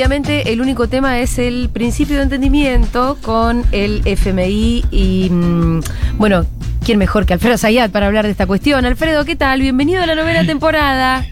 obviamente 0.00 0.50
el 0.50 0.62
único 0.62 0.88
tema 0.88 1.18
es 1.20 1.38
el 1.38 1.68
principio 1.68 2.16
de 2.16 2.22
entendimiento 2.22 3.18
con 3.20 3.66
el 3.70 4.00
FMI 4.06 4.86
y, 4.90 5.28
mm, 5.28 5.80
bueno, 6.16 6.46
¿quién 6.82 6.98
mejor 6.98 7.26
que 7.26 7.34
Alfredo 7.34 7.58
Zayat 7.58 7.90
para 7.90 8.06
hablar 8.06 8.24
de 8.24 8.30
esta 8.30 8.46
cuestión? 8.46 8.86
Alfredo, 8.86 9.26
¿qué 9.26 9.36
tal? 9.36 9.60
Bienvenido 9.60 10.02
a 10.02 10.06
la 10.06 10.14
novena 10.14 10.46
temporada. 10.46 11.26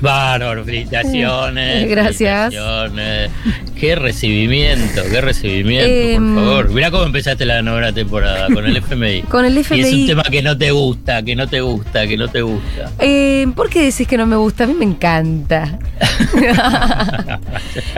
Bárbaro, 0.00 0.64
felicitaciones. 0.64 1.88
Gracias. 1.90 2.54
felicitaciones. 2.54 3.30
Qué 3.78 3.94
recibimiento, 3.94 5.02
qué 5.10 5.20
recibimiento, 5.20 5.86
Em, 5.90 6.34
por 6.34 6.44
favor. 6.44 6.70
Mirá 6.70 6.90
cómo 6.90 7.04
empezaste 7.04 7.44
la 7.44 7.62
novena 7.62 7.92
temporada 7.92 8.46
con 8.52 8.64
el 8.66 8.76
FMI. 8.76 9.22
Con 9.28 9.44
el 9.44 9.56
Y 9.56 9.60
es 9.60 9.70
un 9.70 9.78
FMI. 9.80 10.06
tema 10.06 10.22
que 10.24 10.42
no 10.42 10.56
te 10.56 10.70
gusta, 10.70 11.22
que 11.22 11.36
no 11.36 11.46
te 11.46 11.60
gusta, 11.60 12.06
que 12.06 12.16
no 12.16 12.28
te 12.28 12.42
gusta. 12.42 12.90
Eh, 12.98 13.46
¿Por 13.54 13.68
qué 13.68 13.82
decís 13.84 14.06
que 14.08 14.16
no 14.16 14.26
me 14.26 14.36
gusta? 14.36 14.64
A 14.64 14.66
mí 14.66 14.74
me 14.74 14.84
encanta. 14.84 15.78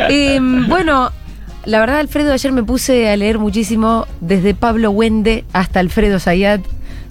Eh, 0.08 0.38
bueno, 0.40 1.10
la 1.64 1.80
verdad, 1.80 1.98
Alfredo, 2.00 2.32
ayer 2.32 2.52
me 2.52 2.62
puse 2.62 3.08
a 3.10 3.16
leer 3.16 3.38
muchísimo, 3.38 4.06
desde 4.20 4.54
Pablo 4.54 4.90
Wende 4.90 5.44
hasta 5.52 5.80
Alfredo 5.80 6.18
Zayat, 6.18 6.60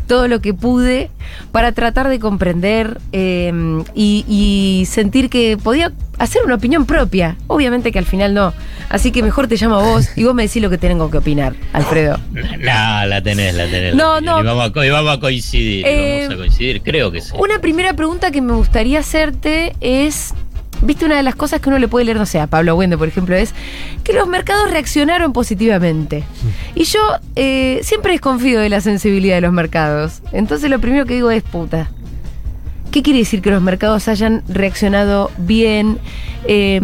todo 0.07 0.27
lo 0.27 0.41
que 0.41 0.53
pude 0.53 1.09
para 1.51 1.71
tratar 1.73 2.07
de 2.09 2.19
comprender 2.19 2.99
eh, 3.11 3.51
y, 3.93 4.25
y 4.27 4.85
sentir 4.85 5.29
que 5.29 5.57
podía 5.61 5.91
hacer 6.17 6.41
una 6.43 6.55
opinión 6.55 6.85
propia. 6.85 7.35
Obviamente 7.47 7.91
que 7.91 7.99
al 7.99 8.05
final 8.05 8.33
no. 8.33 8.53
Así 8.89 9.11
que 9.11 9.21
mejor 9.21 9.47
te 9.47 9.55
llamo 9.57 9.75
a 9.75 9.83
vos 9.83 10.09
y 10.17 10.23
vos 10.23 10.33
me 10.33 10.43
decís 10.43 10.61
lo 10.61 10.69
que 10.69 10.77
tengo 10.77 11.11
que 11.11 11.17
opinar, 11.17 11.53
Alfredo. 11.73 12.17
No, 12.31 13.05
la 13.05 13.21
tenés, 13.21 13.53
la 13.53 13.65
tenés. 13.65 13.93
No, 13.95 14.15
la 14.15 14.19
tenés. 14.19 14.33
no. 14.33 14.41
Y 14.41 14.43
vamos 14.45 14.71
a, 14.75 14.85
y 14.85 14.89
vamos 14.89 15.17
a 15.17 15.19
coincidir, 15.19 15.85
Eh, 15.85 16.19
vamos 16.23 16.35
a 16.35 16.37
coincidir, 16.37 16.81
creo 16.81 17.11
que 17.11 17.21
sí. 17.21 17.33
Una 17.37 17.59
primera 17.59 17.93
pregunta 17.93 18.31
que 18.31 18.41
me 18.41 18.53
gustaría 18.53 18.99
hacerte 18.99 19.75
es, 19.81 20.33
viste, 20.81 21.05
una 21.05 21.15
de 21.17 21.23
las 21.23 21.35
cosas 21.35 21.59
que 21.61 21.69
uno 21.69 21.79
le 21.79 21.87
puede 21.87 22.05
leer, 22.05 22.17
no 22.17 22.25
sé, 22.25 22.39
a 22.39 22.47
Pablo 22.47 22.75
Wende, 22.75 22.97
por 22.97 23.07
ejemplo, 23.07 23.35
es 23.35 23.53
que 24.03 24.13
los 24.13 24.27
mercados 24.27 24.69
reaccionaron 24.71 25.33
positivamente. 25.33 26.23
Y 26.75 26.83
yo 26.85 26.99
eh, 27.35 27.79
siempre 27.83 28.11
desconfío 28.13 28.59
de 28.59 28.69
la 28.69 28.81
sensibilidad 28.81 29.35
de 29.35 29.41
los 29.41 29.53
mercados. 29.53 30.21
Entonces 30.31 30.69
lo 30.69 30.79
primero 30.79 31.05
que 31.05 31.15
digo 31.15 31.31
es, 31.31 31.43
puta. 31.43 31.89
¿Qué 32.91 33.03
quiere 33.03 33.19
decir 33.19 33.41
que 33.41 33.51
los 33.51 33.61
mercados 33.61 34.07
hayan 34.07 34.43
reaccionado 34.47 35.29
bien, 35.37 35.99
eh, 36.47 36.79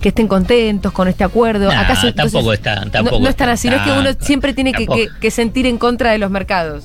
que 0.00 0.10
estén 0.10 0.28
contentos 0.28 0.92
con 0.92 1.08
este 1.08 1.24
acuerdo? 1.24 1.68
Nah, 1.72 1.80
Acaso, 1.80 2.08
entonces, 2.08 2.32
tampoco 2.32 2.52
están, 2.52 2.84
no- 2.84 2.90
tampoco 2.90 3.20
no, 3.20 3.28
están 3.28 3.48
así, 3.48 3.68
no 3.70 3.76
es 3.76 3.82
que 3.82 3.90
uno 3.90 4.10
siempre 4.20 4.52
tiene 4.52 4.72
que, 4.72 4.84
Tampoco. 4.84 4.98
que- 4.98 5.08
que 5.18 5.30
sentir 5.30 5.66
en 5.66 5.78
contra 5.78 6.12
de 6.12 6.18
los 6.18 6.30
mercados. 6.30 6.84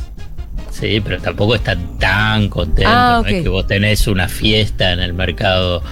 Sí, 0.71 1.01
pero 1.03 1.21
tampoco 1.21 1.55
está 1.55 1.75
tan 1.99 2.47
contento. 2.49 2.89
Ah, 2.93 3.19
No 3.23 3.27
es 3.29 3.43
que 3.43 3.49
vos 3.49 3.67
tenés 3.67 4.07
una 4.07 4.27
fiesta 4.29 4.93
en 4.93 4.99
el 5.01 5.13
mercado 5.13 5.83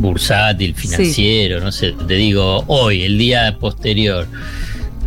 bursátil, 0.00 0.74
financiero, 0.74 1.60
no 1.60 1.70
sé, 1.72 1.92
te 2.06 2.14
digo, 2.14 2.64
hoy, 2.66 3.02
el 3.02 3.18
día 3.18 3.56
posterior, 3.60 4.26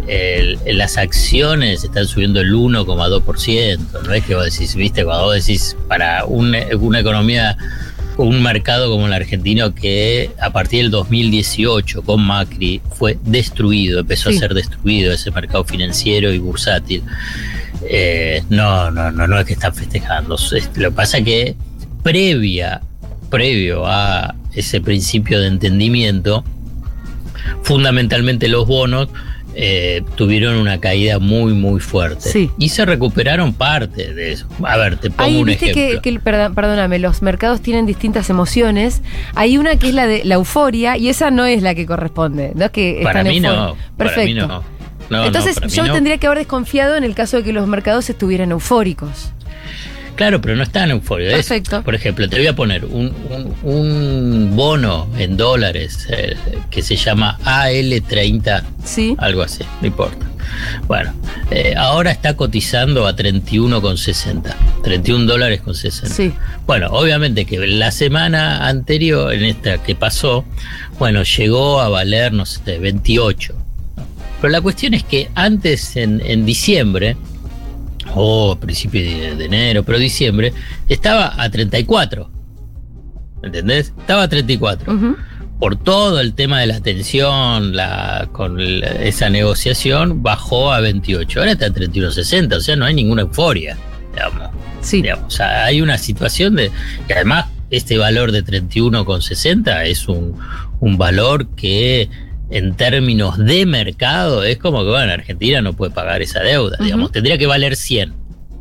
el- 0.07 0.59
las 0.65 0.97
acciones 0.97 1.83
están 1.83 2.05
subiendo 2.07 2.41
el 2.41 2.53
1,2%. 2.53 4.01
No 4.05 4.13
es 4.13 4.23
que 4.25 4.35
vos 4.35 4.45
decís, 4.45 4.75
viste, 4.75 5.03
cuando 5.05 5.25
vos 5.25 5.35
decís, 5.35 5.75
para 5.87 6.25
un- 6.25 6.55
una 6.79 6.99
economía, 6.99 7.57
un 8.17 8.43
mercado 8.43 8.91
como 8.91 9.07
el 9.07 9.13
argentino 9.13 9.73
que 9.73 10.29
a 10.39 10.51
partir 10.51 10.83
del 10.83 10.91
2018 10.91 12.03
con 12.03 12.21
Macri 12.21 12.79
fue 12.95 13.17
destruido, 13.23 14.01
empezó 14.01 14.29
Sí. 14.29 14.35
a 14.37 14.39
ser 14.39 14.53
destruido 14.53 15.11
ese 15.13 15.31
mercado 15.31 15.63
financiero 15.63 16.31
y 16.31 16.37
bursátil. 16.37 17.01
Eh, 17.89 18.43
no, 18.49 18.91
no, 18.91 19.11
no, 19.11 19.27
no 19.27 19.39
es 19.39 19.45
que 19.45 19.53
están 19.53 19.73
festejando. 19.73 20.35
Es- 20.35 20.69
Lo 20.75 20.89
que 20.89 20.95
pasa 20.95 21.17
es 21.19 21.23
que 21.25 21.55
previa, 22.03 22.81
previo 23.31 23.85
a 23.87 24.35
ese 24.55 24.81
principio 24.81 25.39
de 25.39 25.47
entendimiento, 25.47 26.43
fundamentalmente 27.63 28.47
los 28.47 28.67
bonos 28.67 29.09
eh, 29.55 30.01
tuvieron 30.15 30.55
una 30.55 30.79
caída 30.79 31.19
muy, 31.19 31.53
muy 31.53 31.79
fuerte. 31.79 32.27
Sí. 32.27 32.49
Y 32.57 32.69
se 32.69 32.85
recuperaron 32.85 33.53
parte 33.53 34.13
de 34.13 34.31
eso. 34.31 34.47
A 34.63 34.77
ver, 34.77 34.97
te 34.97 35.11
pongo 35.11 35.23
Ahí 35.23 35.37
un 35.37 35.45
viste 35.45 35.69
ejemplo. 35.71 36.01
que, 36.01 36.11
que- 36.13 36.19
perdón- 36.19 36.55
perdóname, 36.55 36.97
los 36.97 37.21
mercados 37.21 37.61
tienen 37.61 37.85
distintas 37.85 38.29
emociones. 38.31 39.01
Hay 39.35 39.57
una 39.59 39.75
que 39.77 39.89
es 39.89 39.93
la 39.93 40.07
de 40.07 40.23
la 40.25 40.35
euforia 40.35 40.97
y 40.97 41.09
esa 41.09 41.29
no 41.29 41.45
es 41.45 41.61
la 41.61 41.75
que 41.75 41.85
corresponde. 41.85 42.51
No 42.55 42.65
es 42.65 42.71
que 42.71 43.01
para 43.03 43.23
mí 43.23 43.39
no. 43.39 43.75
Para 43.95 44.09
Perfecto. 44.15 44.25
mí 44.25 44.33
no. 44.33 44.63
Entonces 45.25 45.55
para 45.59 45.67
yo 45.67 45.85
no. 45.85 45.93
tendría 45.93 46.17
que 46.17 46.25
haber 46.25 46.39
desconfiado 46.39 46.95
en 46.95 47.03
el 47.03 47.13
caso 47.13 47.37
de 47.37 47.43
que 47.43 47.53
los 47.53 47.67
mercados 47.67 48.09
estuvieran 48.09 48.49
eufóricos. 48.51 49.33
Claro, 50.15 50.39
pero 50.41 50.55
no 50.55 50.63
están 50.63 50.91
eufóricos. 50.91 51.33
Es, 51.33 51.47
Perfecto. 51.47 51.81
por 51.83 51.95
ejemplo, 51.95 52.29
te 52.29 52.37
voy 52.37 52.47
a 52.47 52.55
poner 52.55 52.85
un, 52.85 53.13
un- 53.31 53.55
un 53.63 54.55
bono 54.55 55.07
en 55.17 55.37
dólares 55.37 56.07
eh, 56.09 56.35
que 56.69 56.81
se 56.83 56.95
llama 56.95 57.39
AL30, 57.43 58.63
Sí. 58.83 59.15
algo 59.17 59.41
así, 59.41 59.63
no 59.81 59.87
importa. 59.87 60.25
Bueno, 60.87 61.13
eh, 61.49 61.73
ahora 61.75 62.11
está 62.11 62.35
cotizando 62.35 63.07
a 63.07 63.15
31,60, 63.15 64.53
31 64.83 65.25
dólares 65.25 65.61
con 65.61 65.73
60. 65.73 66.13
Sí. 66.15 66.31
Bueno, 66.67 66.87
obviamente 66.91 67.45
que 67.45 67.57
la 67.65 67.91
semana 67.91 68.67
anterior, 68.67 69.33
en 69.33 69.43
esta 69.45 69.81
que 69.81 69.95
pasó, 69.95 70.45
bueno, 70.99 71.23
llegó 71.23 71.81
a 71.81 71.89
valer, 71.89 72.33
no 72.33 72.45
sé, 72.45 72.77
28. 72.77 73.53
¿no? 73.97 74.05
Pero 74.41 74.51
la 74.51 74.61
cuestión 74.61 74.93
es 74.93 75.03
que 75.03 75.29
antes, 75.33 75.95
en, 75.95 76.21
en 76.25 76.45
diciembre, 76.45 77.15
o 78.15 78.51
a 78.53 78.59
principios 78.59 79.05
de, 79.05 79.35
de 79.35 79.45
enero, 79.45 79.83
pero 79.83 79.97
diciembre, 79.99 80.53
estaba 80.87 81.41
a 81.41 81.49
34. 81.49 82.29
¿Entendés? 83.43 83.93
Estaba 83.99 84.23
a 84.23 84.27
34 84.29 84.93
Ujú. 84.93 85.17
por 85.59 85.75
todo 85.75 86.19
el 86.21 86.33
tema 86.33 86.59
de 86.61 86.67
la 86.67 86.79
tensión, 86.79 87.75
la, 87.75 88.29
con 88.31 88.59
esa 88.59 89.29
negociación, 89.29 90.23
bajó 90.23 90.71
a 90.71 90.79
28. 90.79 91.39
Ahora 91.39 91.51
está 91.51 91.65
en 91.65 91.73
31.60, 91.73 92.55
o 92.55 92.61
sea, 92.61 92.75
no 92.75 92.85
hay 92.85 92.93
ninguna 92.93 93.23
euforia, 93.23 93.77
digamos. 94.13 94.49
Sí. 94.81 95.01
Digamos, 95.01 95.25
O 95.25 95.37
sea, 95.37 95.65
hay 95.65 95.81
una 95.81 95.97
situación 95.97 96.55
de 96.55 96.71
que 97.07 97.13
además 97.13 97.47
este 97.69 97.97
valor 97.97 98.31
de 98.31 98.43
31,60 98.45 99.85
es 99.85 100.07
un, 100.07 100.35
un 100.79 100.97
valor 100.97 101.47
que 101.55 102.09
en 102.55 102.75
términos 102.75 103.37
de 103.37 103.65
mercado 103.65 104.43
es 104.43 104.57
como 104.57 104.83
que, 104.83 104.89
bueno, 104.89 105.11
Argentina 105.11 105.61
no 105.61 105.73
puede 105.73 105.91
pagar 105.91 106.21
esa 106.21 106.41
deuda, 106.41 106.77
digamos, 106.79 107.11
tendría 107.11 107.37
que 107.37 107.47
valer 107.47 107.75
100, 107.75 108.13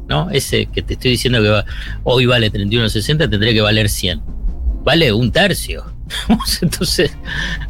¿no? 0.08 0.30
Ese 0.30 0.66
que 0.66 0.82
te 0.82 0.94
estoy 0.94 1.12
diciendo 1.12 1.42
que 1.42 1.48
va- 1.48 1.64
hoy 2.04 2.26
vale 2.26 2.50
31,60 2.50 3.28
tendría 3.30 3.52
que 3.52 3.60
valer 3.60 3.88
100. 3.88 4.20
Vale 4.84 5.12
un 5.12 5.30
tercio. 5.30 5.84
Entonces, 6.62 7.16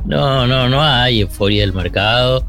no, 0.06 0.46
no, 0.46 0.68
no 0.68 0.82
hay 0.82 1.20
euforia 1.20 1.60
del 1.60 1.72
mercado. 1.72 2.46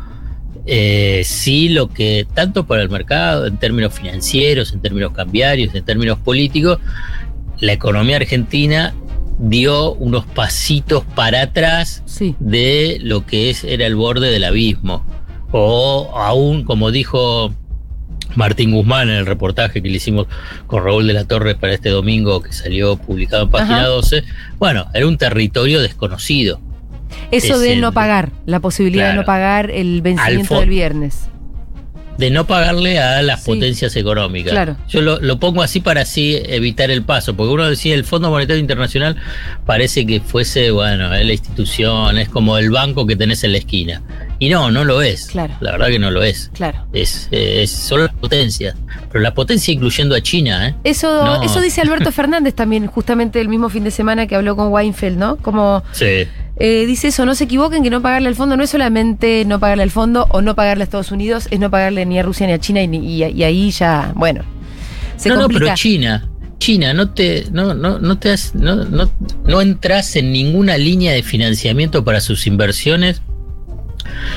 Eh, 0.66 1.23
sí, 1.25 1.67
lo 1.69 1.90
que, 1.90 2.25
tanto 2.34 2.66
para 2.66 2.81
el 2.81 2.90
mercado, 2.90 3.45
en 3.47 3.57
términos 3.57 3.94
financieros, 3.94 4.72
en 4.72 4.81
términos 4.81 5.11
cambiarios, 5.11 5.75
en 5.75 5.84
términos 5.84 6.17
políticos, 6.19 6.79
la 7.59 7.73
economía 7.73 8.16
argentina 8.17 8.94
dio 9.40 9.94
unos 9.94 10.26
pasitos 10.26 11.04
para 11.16 11.42
atrás 11.44 12.04
Sí. 12.06 12.36
de 12.40 12.98
lo 13.02 13.26
que 13.26 13.50
es, 13.50 13.64
era 13.64 13.86
el 13.86 13.96
borde 13.96 14.30
del 14.32 14.44
abismo. 14.44 15.06
O 15.52 16.12
aún, 16.16 16.64
como 16.64 16.92
dijo 16.92 17.54
Martín 18.36 18.72
Guzmán 18.72 19.10
en 19.10 19.18
el 19.18 19.26
reportaje 19.26 19.82
que 19.84 19.90
le 19.90 19.98
hicimos 19.98 20.28
con 20.66 20.84
Raúl 20.84 21.06
de 21.06 21.14
la 21.14 21.26
Torre 21.26 21.54
para 21.56 21.74
este 21.74 21.90
domingo 21.90 22.42
que 22.42 22.52
salió 22.52 22.98
publicado 22.98 23.44
en 23.44 23.50
página 23.50 23.80
Ajá. 23.82 23.88
12, 23.88 24.24
bueno, 24.58 24.88
era 24.94 25.06
un 25.08 25.18
territorio 25.18 25.82
desconocido. 25.82 26.60
Eso 27.30 27.56
Es 27.56 27.60
de 27.62 27.74
el- 27.74 27.82
no 27.82 27.92
pagar, 27.92 28.32
la 28.48 28.60
posibilidad 28.60 29.12
de 29.12 29.18
no 29.18 29.24
pagar 29.26 29.70
el 29.70 30.02
vencimiento 30.02 30.60
del 30.60 30.70
viernes. 30.70 31.30
De 32.18 32.29
no 32.29 32.46
pagarle 32.46 33.00
a 33.00 33.22
las 33.22 33.44
Sí. 33.44 33.51
potencias 33.51 33.96
económicas. 33.96 34.51
Claro. 34.51 34.78
Yo 34.88 35.01
lo, 35.01 35.19
lo 35.19 35.40
pongo 35.40 35.62
así 35.63 35.79
para 35.79 36.01
así 36.01 36.40
evitar 36.46 36.91
el 36.91 37.03
paso, 37.03 37.35
porque 37.35 37.53
uno 37.53 37.68
decía 37.68 37.96
el 37.96 38.03
Fondo 38.03 38.29
Monetario 38.29 38.59
Internacional 38.61 39.16
parece 39.66 40.05
que 40.05 40.20
fuese, 40.22 40.72
bueno, 40.72 41.14
es 41.14 41.26
la 41.26 41.34
institución, 41.34 42.17
es 42.17 42.29
como 42.29 42.58
el 42.58 42.70
banco 42.70 43.05
que 43.08 43.16
tenés 43.16 43.43
en 43.43 43.52
la 43.53 43.58
esquina. 43.59 44.02
Y 44.40 44.49
no, 44.49 44.72
no 44.72 44.84
lo 44.84 45.02
es. 45.02 45.28
Claro. 45.28 45.53
La 45.61 45.72
verdad 45.72 45.88
que 45.88 45.99
no 45.99 46.11
lo 46.11 46.22
es. 46.22 46.52
Claro. 46.53 46.85
Es, 46.91 47.29
es 47.32 47.72
son 47.72 48.02
las 48.02 48.14
potencias, 48.14 48.76
pero 49.11 49.22
la 49.22 49.34
potencia 49.34 49.73
incluyendo 49.73 50.16
a 50.16 50.22
China, 50.22 50.67
¿eh? 50.67 50.76
Eso, 50.84 51.08
No. 51.26 51.43
eso 51.43 51.61
dice 51.61 51.79
Alberto 51.82 52.11
Fernández 52.14 52.53
también, 52.53 52.88
justamente 52.88 53.40
el 53.40 53.47
mismo 53.47 53.70
fin 53.70 53.84
de 53.85 53.91
semana 53.91 54.28
que 54.28 54.35
habló 54.35 54.55
con 54.55 54.67
Weinfeld, 54.72 55.17
¿no? 55.17 55.38
Como 55.38 55.82
Sí. 55.93 56.28
Eh, 56.66 56.86
dice 56.86 57.10
eso, 57.10 57.26
no 57.26 57.36
se 57.36 57.44
equivoquen 57.44 57.84
que 57.84 57.90
no 57.90 58.02
pagarle 58.02 58.30
al 58.30 58.36
fondo 58.36 58.56
no 58.56 58.64
es 58.64 58.70
solamente 58.70 59.44
no 59.46 59.60
pagarle 59.60 59.84
al 59.84 59.92
fondo 59.92 60.28
o 60.30 60.42
no 60.42 60.56
pagarle 60.56 60.84
a 60.84 60.86
Estados 60.86 61.12
Unidos, 61.12 61.48
es 61.52 61.60
no 61.60 61.70
pagarle 61.70 62.06
ni 62.06 62.18
a 62.20 62.24
Rusia 62.24 62.48
ni 62.48 62.54
a 62.54 62.60
China 62.60 62.82
y, 62.82 62.88
ni- 62.88 63.06
y- 63.06 63.24
y 63.26 63.44
ahí 63.44 63.70
ya, 63.72 64.14
bueno, 64.16 64.44
se 65.18 65.28
no, 65.30 65.36
no, 65.36 65.48
pero 65.50 65.66
China, 65.76 66.30
China, 66.60 66.94
no 66.94 67.10
te, 67.10 67.46
no, 67.52 67.74
no, 67.74 68.00
no 68.00 68.18
te 68.18 68.32
has- 68.32 68.56
no, 68.56 68.78
no, 68.86 69.10
no 69.46 69.62
entras 69.62 70.16
en 70.16 70.32
ninguna 70.32 70.78
línea 70.78 71.12
de 71.12 71.22
financiamiento 71.22 72.04
para 72.06 72.22
sus 72.22 72.48
inversiones 72.48 73.22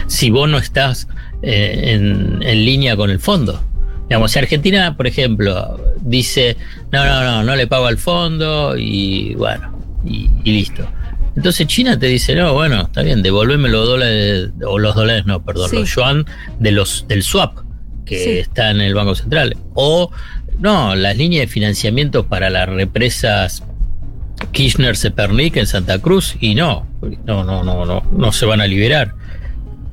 si 0.09 0.31
vos 0.31 0.49
no 0.49 0.59
estás 0.59 1.09
eh, 1.43 1.93
en, 1.95 2.43
en 2.43 2.65
línea 2.65 2.97
con 2.97 3.11
el 3.11 3.21
fondo. 3.21 3.63
Digamos, 4.09 4.33
si 4.33 4.39
Argentina, 4.39 4.97
por 4.97 5.07
ejemplo, 5.07 5.81
dice, 6.01 6.57
no, 6.93 7.05
no, 7.05 7.23
no, 7.25 7.43
no 7.45 7.57
le 7.57 7.67
pago 7.67 7.87
al 7.87 7.99
fondo 7.99 8.77
y 8.77 9.35
bueno, 9.35 9.79
y, 10.05 10.29
y 10.45 10.53
listo. 10.53 10.89
Entonces 11.37 11.67
China 11.67 11.99
te 11.99 12.07
dice, 12.07 12.35
no, 12.35 12.55
bueno, 12.55 12.83
está 12.83 13.03
bien, 13.03 13.23
devolveme 13.23 13.69
los 13.69 13.87
dólares, 13.87 14.51
o 14.67 14.79
los 14.79 14.95
dólares 14.95 15.27
no, 15.27 15.45
perdón, 15.45 15.71
los 15.73 15.95
yuan 15.95 16.25
de 16.59 16.73
los, 16.73 17.07
del 17.09 17.23
swap 17.23 17.59
que 18.07 18.41
está 18.41 18.71
en 18.71 18.81
el 18.81 18.95
Banco 18.95 19.15
Central. 19.15 19.57
O, 19.75 20.11
no, 20.59 20.95
las 20.95 21.17
líneas 21.17 21.43
de 21.43 21.49
financiamiento 21.49 22.27
para 22.27 22.49
las 22.49 22.69
represas 22.69 23.63
Kirchner-Sepernik 24.53 25.57
en 25.57 25.67
Santa 25.67 25.99
Cruz, 25.99 26.37
y 26.41 26.55
no, 26.55 26.87
no, 27.25 27.45
no, 27.45 27.63
no, 27.63 27.85
no, 27.85 28.03
no 28.11 28.33
se 28.33 28.47
van 28.47 28.61
a 28.61 28.67
liberar. 28.67 29.15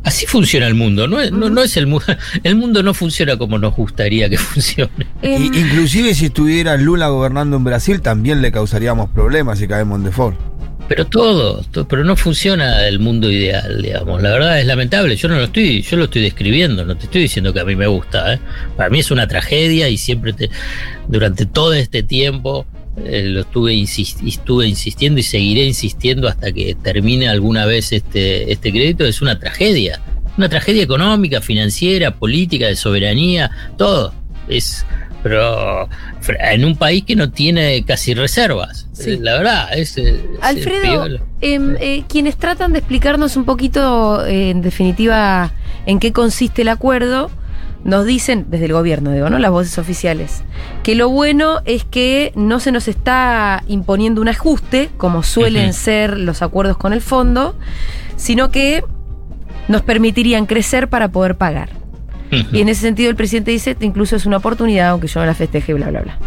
Así 0.04 0.26
funciona 0.26 0.68
el 0.68 0.76
mundo, 0.76 1.08
no, 1.08 1.30
no, 1.32 1.62
es 1.62 1.78
el 1.78 1.88
mundo, 1.88 2.06
el 2.44 2.56
mundo 2.56 2.84
no 2.84 2.94
funciona 2.94 3.38
como 3.38 3.58
nos 3.58 3.74
gustaría 3.74 4.30
que 4.30 4.38
funcione. 4.38 4.92
Em. 5.22 5.46
inclusive 5.46 6.14
si 6.14 6.26
estuviera 6.26 6.76
Lula 6.78 7.08
gobernando 7.08 7.56
en 7.58 7.64
Brasil 7.64 8.02
también 8.02 8.42
le 8.42 8.52
causaríamos 8.52 9.10
problemas 9.10 9.60
si 9.60 9.68
caemos 9.68 10.00
en 10.00 10.06
default. 10.06 10.38
Pero 10.88 11.06
todo, 11.06 11.64
pero 11.88 12.04
no 12.04 12.16
funciona 12.16 12.88
el 12.88 13.00
mundo 13.00 13.32
ideal, 13.32 13.82
digamos. 13.82 14.22
La 14.22 14.32
verdad 14.32 14.60
es 14.60 14.66
lamentable. 14.66 15.16
Yo 15.16 15.30
no 15.30 15.36
lo 15.36 15.46
estoy, 15.46 15.82
yo 15.82 15.98
lo 15.98 16.06
estoy 16.06 16.24
describiendo, 16.24 16.86
no 16.86 16.96
te 16.98 17.06
estoy 17.06 17.22
diciendo 17.22 17.54
que 17.54 17.62
a 17.62 17.66
mí 17.66 17.76
me 17.76 17.88
gusta. 17.88 18.34
¿eh? 18.34 18.40
Para 18.76 18.90
mí 18.90 19.00
es 19.00 19.10
una 19.10 19.28
tragedia 19.28 19.88
y 19.90 19.98
siempre 19.98 20.34
te, 20.34 20.50
durante 21.08 21.46
todo 21.46 21.74
este 21.74 22.04
tiempo 22.04 22.66
eh, 23.06 23.24
lo 23.28 23.42
estuve, 23.42 23.82
estuve 23.82 24.68
insistiendo 24.68 25.20
y 25.20 25.24
seguiré 25.24 25.66
insistiendo 25.66 26.28
hasta 26.28 26.52
que 26.52 26.76
termine 26.76 27.28
alguna 27.30 27.66
vez 27.66 27.94
este, 27.94 28.52
este 28.52 28.72
crédito. 28.72 29.06
Es 29.06 29.22
una 29.22 29.40
tragedia, 29.40 30.02
una 30.38 30.50
tragedia 30.50 30.84
económica, 30.84 31.42
financiera, 31.42 32.12
política, 32.12 32.68
de 32.68 32.76
soberanía, 32.76 33.50
todo. 33.78 34.14
Es, 34.50 34.86
pero 35.24 35.88
en 36.28 36.66
un 36.66 36.76
país 36.76 37.04
que 37.06 37.16
no 37.16 37.32
tiene 37.32 37.84
casi 37.86 38.14
reservas. 38.14 38.88
La 39.20 39.38
verdad, 39.38 39.70
es. 39.76 39.96
Alfredo, 40.42 41.20
em, 41.42 41.76
eh, 41.80 42.04
quienes 42.08 42.36
tratan 42.36 42.74
de 42.74 42.80
explicarnos 42.80 43.38
un 43.38 43.46
poquito, 43.46 44.26
eh, 44.26 44.52
en 44.52 44.62
definitiva, 44.62 45.52
en 45.86 46.00
qué 46.00 46.12
consiste 46.12 46.62
el 46.62 46.68
acuerdo 46.68 47.32
nos 47.84 48.06
dicen, 48.06 48.46
desde 48.50 48.66
el 48.66 48.74
gobierno, 48.74 49.12
digo, 49.12 49.30
¿no? 49.30 49.40
Las 49.40 49.52
voces 49.52 49.78
oficiales, 49.78 50.44
que 50.84 50.96
lo 50.96 51.10
bueno 51.10 51.62
es 51.66 51.84
que 51.84 52.32
no 52.36 52.60
se 52.62 52.72
nos 52.72 52.88
está 52.88 53.64
imponiendo 53.68 54.22
un 54.22 54.30
ajuste, 54.30 54.90
como 54.98 55.22
suelen 55.22 55.74
ser 55.74 56.18
los 56.18 56.42
acuerdos 56.42 56.78
con 56.78 56.94
el 56.94 57.02
fondo, 57.02 57.56
sino 58.16 58.52
que 58.52 58.84
nos 59.68 59.82
permitirían 59.82 60.46
crecer 60.46 60.88
para 60.88 61.10
poder 61.10 61.36
pagar. 61.36 61.83
Y 62.52 62.62
en 62.62 62.70
ese 62.70 62.82
sentido 62.82 63.10
el 63.10 63.16
presidente 63.16 63.52
dice, 63.52 63.76
incluso 63.82 64.16
es 64.16 64.26
una 64.26 64.38
oportunidad, 64.38 64.90
aunque 64.90 65.08
yo 65.08 65.20
no 65.20 65.26
la 65.26 65.34
festeje, 65.34 65.74
bla, 65.74 65.90
bla, 65.90 66.02
bla. 66.02 66.18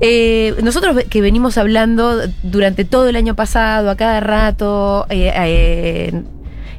Eh, 0.00 0.54
nosotros 0.62 0.96
que 1.08 1.20
venimos 1.20 1.58
hablando 1.58 2.20
durante 2.42 2.84
todo 2.84 3.08
el 3.08 3.16
año 3.16 3.34
pasado, 3.34 3.90
a 3.90 3.96
cada 3.96 4.20
rato, 4.20 5.06
eh, 5.08 5.32
eh, 5.34 6.22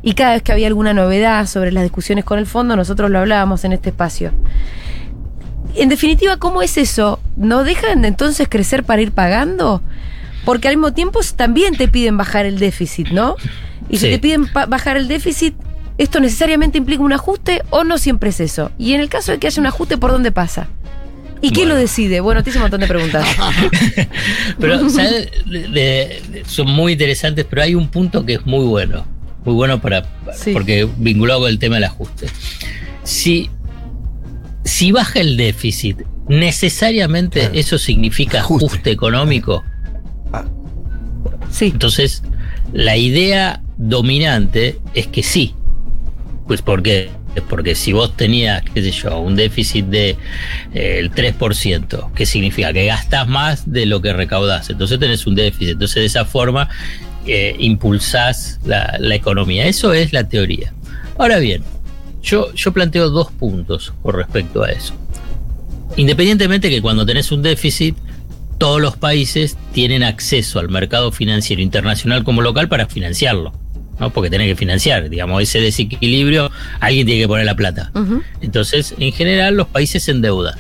y 0.02 0.14
cada 0.14 0.34
vez 0.34 0.44
que 0.44 0.52
había 0.52 0.68
alguna 0.68 0.94
novedad 0.94 1.48
sobre 1.48 1.72
las 1.72 1.84
discusiones 1.84 2.24
con 2.24 2.40
el 2.40 2.46
fondo, 2.46 2.76
nosotros 2.76 3.10
lo 3.10 3.20
hablábamos 3.20 3.64
en 3.66 3.74
este 3.74 3.90
espacio. 3.90 4.32
En 5.76 5.90
definitiva, 5.90 6.38
¿cómo 6.38 6.62
es 6.62 6.78
eso? 6.78 7.20
¿No 7.36 7.64
dejan 7.64 8.06
entonces 8.06 8.48
crecer 8.50 8.84
para 8.84 9.02
ir 9.02 9.12
pagando? 9.12 9.82
Porque 10.46 10.68
al 10.68 10.78
mismo 10.78 10.94
tiempo 10.94 11.20
también 11.36 11.76
te 11.76 11.88
piden 11.88 12.18
bajar 12.18 12.46
el 12.46 12.58
déficit, 12.58 13.10
¿no? 13.10 13.36
Y 13.90 13.98
si 13.98 14.10
te 14.10 14.20
piden 14.20 14.48
bajar 14.54 14.98
el 14.98 15.08
déficit, 15.08 15.56
¿esto 15.98 16.20
necesariamente 16.20 16.78
implica 16.78 17.04
un 17.04 17.14
ajuste 17.14 17.62
o 17.70 17.84
no 17.84 17.98
siempre 17.98 18.30
es 18.30 18.40
eso? 18.40 18.72
Y 18.78 18.94
en 18.94 19.02
el 19.02 19.10
caso 19.10 19.32
de 19.32 19.40
que 19.40 19.48
haya 19.48 19.60
un 19.60 19.68
ajuste, 19.68 19.98
¿por 19.98 20.12
dónde 20.12 20.32
pasa? 20.32 20.68
¿Y 21.40 21.52
quién 21.52 21.70
lo 21.70 21.76
decide? 21.76 22.20
Bueno, 22.20 22.44
te 22.44 22.50
hice 22.50 22.58
un 22.58 22.64
montón 22.64 22.82
de 22.82 22.88
preguntas. 22.88 23.28
pero, 24.60 24.90
¿sabes? 24.90 25.30
son 26.48 26.68
muy 26.68 26.94
interesantes, 26.94 27.46
pero 27.48 27.62
hay 27.62 27.76
un 27.76 27.90
punto 27.90 28.26
que 28.26 28.34
es 28.34 28.46
muy 28.46 28.66
bueno 28.66 29.06
muy 29.48 29.56
bueno 29.56 29.82
para, 29.82 30.06
porque 30.52 30.88
vinculado 30.98 31.40
con 31.42 31.50
el 31.50 31.58
tema 31.58 31.76
del 31.76 31.86
ajuste. 31.86 32.28
Si, 33.04 33.50
si 34.66 34.92
baja 34.92 35.22
el 35.22 35.38
déficit, 35.38 36.02
necesariamente 36.28 37.50
eso 37.54 37.78
significa 37.78 38.40
ajuste, 38.40 38.92
económico. 38.92 39.64
Ah. 40.34 40.44
Sí. 41.50 41.68
Entonces, 41.68 42.24
la 42.74 42.98
idea 42.98 43.64
dominante 43.78 44.80
es 44.94 45.08
que 45.08 45.24
sí. 45.24 45.56
Pues 46.48 46.62
porque 46.62 47.10
porque 47.42 47.76
si 47.76 47.94
vos 47.94 48.16
tenías, 48.16 48.64
qué 48.74 48.82
sé 48.82 48.92
yo, 48.92 49.20
un 49.20 49.36
déficit 49.36 49.86
de 49.86 50.18
eh, 50.74 50.98
el 51.00 51.12
3%, 51.12 52.12
¿qué 52.14 52.26
significa? 52.26 52.74
Que 52.74 52.86
gastas 52.86 53.28
más 53.28 53.72
de 53.72 53.86
lo 53.86 54.02
que 54.02 54.14
recaudás. 54.14 54.70
Entonces 54.70 55.00
tenés 55.00 55.28
un 55.28 55.36
déficit. 55.36 55.74
Entonces 55.74 55.96
de 55.96 56.06
esa 56.06 56.26
forma 56.26 56.70
eh, 57.26 57.56
impulsás 57.60 58.60
la, 58.66 58.98
economía. 59.14 59.68
Eso 59.68 59.94
es 59.94 60.14
la 60.14 60.28
teoría. 60.28 60.74
Ahora 61.18 61.40
bien, 61.40 61.64
yo, 62.22 62.54
yo 62.54 62.72
planteo 62.74 63.10
dos 63.10 63.32
puntos 63.32 63.94
con 64.02 64.16
respecto 64.16 64.64
a 64.64 64.72
eso. 64.72 64.94
Independientemente 65.96 66.70
que 66.70 66.82
cuando 66.82 67.06
tenés 67.06 67.32
un 67.32 67.42
déficit, 67.42 67.96
todos 68.58 68.82
los 68.82 68.98
países 68.98 69.58
tienen 69.74 70.04
acceso 70.04 70.60
al 70.60 70.70
mercado 70.70 71.12
financiero 71.12 71.62
internacional 71.62 72.24
como 72.24 72.42
local 72.42 72.68
para 72.70 72.88
financiarlo. 72.88 73.54
¿No? 74.00 74.12
Porque 74.12 74.30
tenés 74.30 74.48
que 74.48 74.56
financiar, 74.56 75.10
digamos, 75.10 75.42
ese 75.42 75.60
desequilibrio, 75.60 76.52
alguien 76.80 77.06
tiene 77.06 77.22
que 77.22 77.28
poner 77.28 77.46
la 77.46 77.56
plata. 77.56 77.92
Entonces, 78.42 78.94
en 78.98 79.12
general, 79.12 79.56
los 79.56 79.68
países 79.68 80.04
se 80.04 80.12
endeudan. 80.12 80.56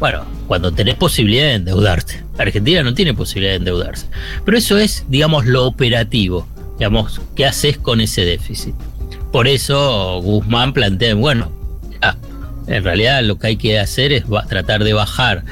Bueno, 0.00 0.24
cuando 0.48 0.72
tenés 0.72 0.96
posibilidad 0.96 1.44
de 1.44 1.54
endeudarte. 1.54 2.22
Argentina 2.36 2.82
no 2.82 2.94
tiene 2.94 3.14
posibilidad 3.14 3.52
de 3.52 3.58
endeudarse. 3.58 4.06
Pero 4.44 4.58
eso 4.58 4.76
es, 4.76 5.04
digamos, 5.08 5.46
lo 5.46 5.66
operativo. 5.66 6.48
Digamos, 6.78 7.20
¿qué 7.36 7.46
haces 7.46 7.78
con 7.78 8.00
ese 8.00 8.24
déficit? 8.24 8.74
Por 9.30 9.46
eso 9.46 10.20
Guzmán 10.20 10.72
plantea, 10.72 11.14
bueno, 11.14 11.52
en 12.66 12.82
realidad 12.82 13.22
lo 13.22 13.38
que 13.38 13.48
hay 13.48 13.56
que 13.56 13.78
hacer 13.78 14.12
es 14.12 14.24
tratar 14.48 14.84
de 14.84 14.92
bajar 14.92 15.44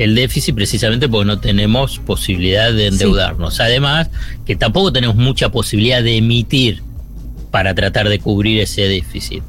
el 0.00 0.14
déficit 0.14 0.54
precisamente 0.54 1.10
porque 1.10 1.26
no 1.26 1.40
tenemos 1.40 1.98
posibilidad 1.98 2.72
de 2.72 2.86
endeudarnos. 2.86 3.60
Además, 3.60 4.08
que 4.46 4.56
tampoco 4.56 4.92
tenemos 4.94 5.14
mucha 5.14 5.50
posibilidad 5.50 6.02
de 6.02 6.16
emitir 6.16 6.82
para 7.50 7.74
tratar 7.74 8.08
de 8.08 8.18
cubrir 8.18 8.60
ese 8.60 8.82
déficit. 8.88 9.42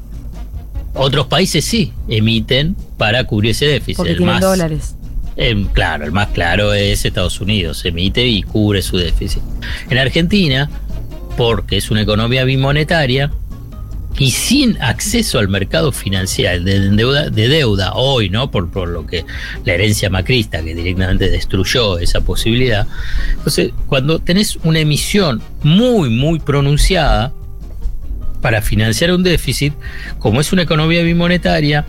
Otros 0.92 1.26
países 1.26 1.64
sí 1.64 1.94
emiten 2.06 2.76
para 2.98 3.24
cubrir 3.24 3.52
ese 3.52 3.64
déficit. 3.64 3.96
Porque 3.96 4.14
tienen 4.14 4.40
dólares. 4.40 4.94
Em, 5.36 5.64
claro, 5.68 6.04
el 6.04 6.12
más 6.12 6.28
claro 6.28 6.74
es 6.74 7.06
Estados 7.06 7.40
Unidos, 7.40 7.82
emite 7.86 8.26
y 8.26 8.42
cubre 8.42 8.82
su 8.82 8.98
déficit. 8.98 9.42
En 9.88 9.96
Argentina, 9.96 10.68
porque 11.38 11.78
es 11.78 11.90
una 11.90 12.02
economía 12.02 12.44
bimonetaria 12.44 13.32
y 14.18 14.30
sin 14.30 14.80
acceso 14.82 15.38
al 15.38 15.48
mercado 15.48 15.92
financiero 15.92 16.62
de 16.62 16.90
deuda, 16.90 17.30
de 17.30 17.48
deuda 17.48 17.92
hoy, 17.94 18.28
¿no? 18.30 18.50
Por, 18.50 18.70
por 18.70 18.88
lo 18.88 19.06
que 19.06 19.24
la 19.64 19.74
herencia 19.74 20.10
macrista 20.10 20.62
que 20.62 20.74
directamente 20.74 21.30
destruyó 21.30 21.98
esa 21.98 22.20
posibilidad. 22.20 22.86
Entonces, 23.30 23.72
cuando 23.86 24.18
tenés 24.18 24.56
una 24.64 24.80
emisión 24.80 25.42
muy, 25.62 26.10
muy 26.10 26.38
pronunciada, 26.38 27.32
para 28.42 28.60
financiar 28.60 29.12
un 29.12 29.22
déficit, 29.22 29.72
como 30.18 30.40
es 30.40 30.52
una 30.52 30.62
economía 30.62 31.02
bimonetaria, 31.02 31.86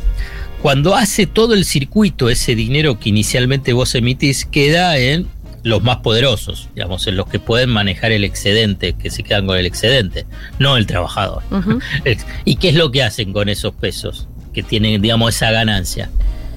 cuando 0.61 0.95
hace 0.95 1.27
todo 1.27 1.55
el 1.55 1.65
circuito, 1.65 2.29
ese 2.29 2.55
dinero 2.55 2.97
que 2.97 3.09
inicialmente 3.09 3.73
vos 3.73 3.95
emitís 3.95 4.45
queda 4.45 4.97
en 4.97 5.27
los 5.63 5.81
más 5.81 5.97
poderosos, 5.97 6.69
digamos, 6.75 7.07
en 7.07 7.15
los 7.15 7.27
que 7.27 7.39
pueden 7.39 7.69
manejar 7.69 8.11
el 8.11 8.23
excedente, 8.23 8.93
que 8.93 9.09
se 9.09 9.23
quedan 9.23 9.47
con 9.47 9.57
el 9.57 9.65
excedente, 9.65 10.25
no 10.59 10.77
el 10.77 10.85
trabajador. 10.85 11.41
¿Y 12.45 12.57
qué 12.57 12.69
es 12.69 12.75
lo 12.75 12.91
que 12.91 13.03
hacen 13.03 13.33
con 13.33 13.49
esos 13.49 13.73
pesos? 13.73 14.27
Que 14.53 14.61
tienen, 14.61 15.01
digamos, 15.01 15.35
esa 15.35 15.51
ganancia. 15.51 16.09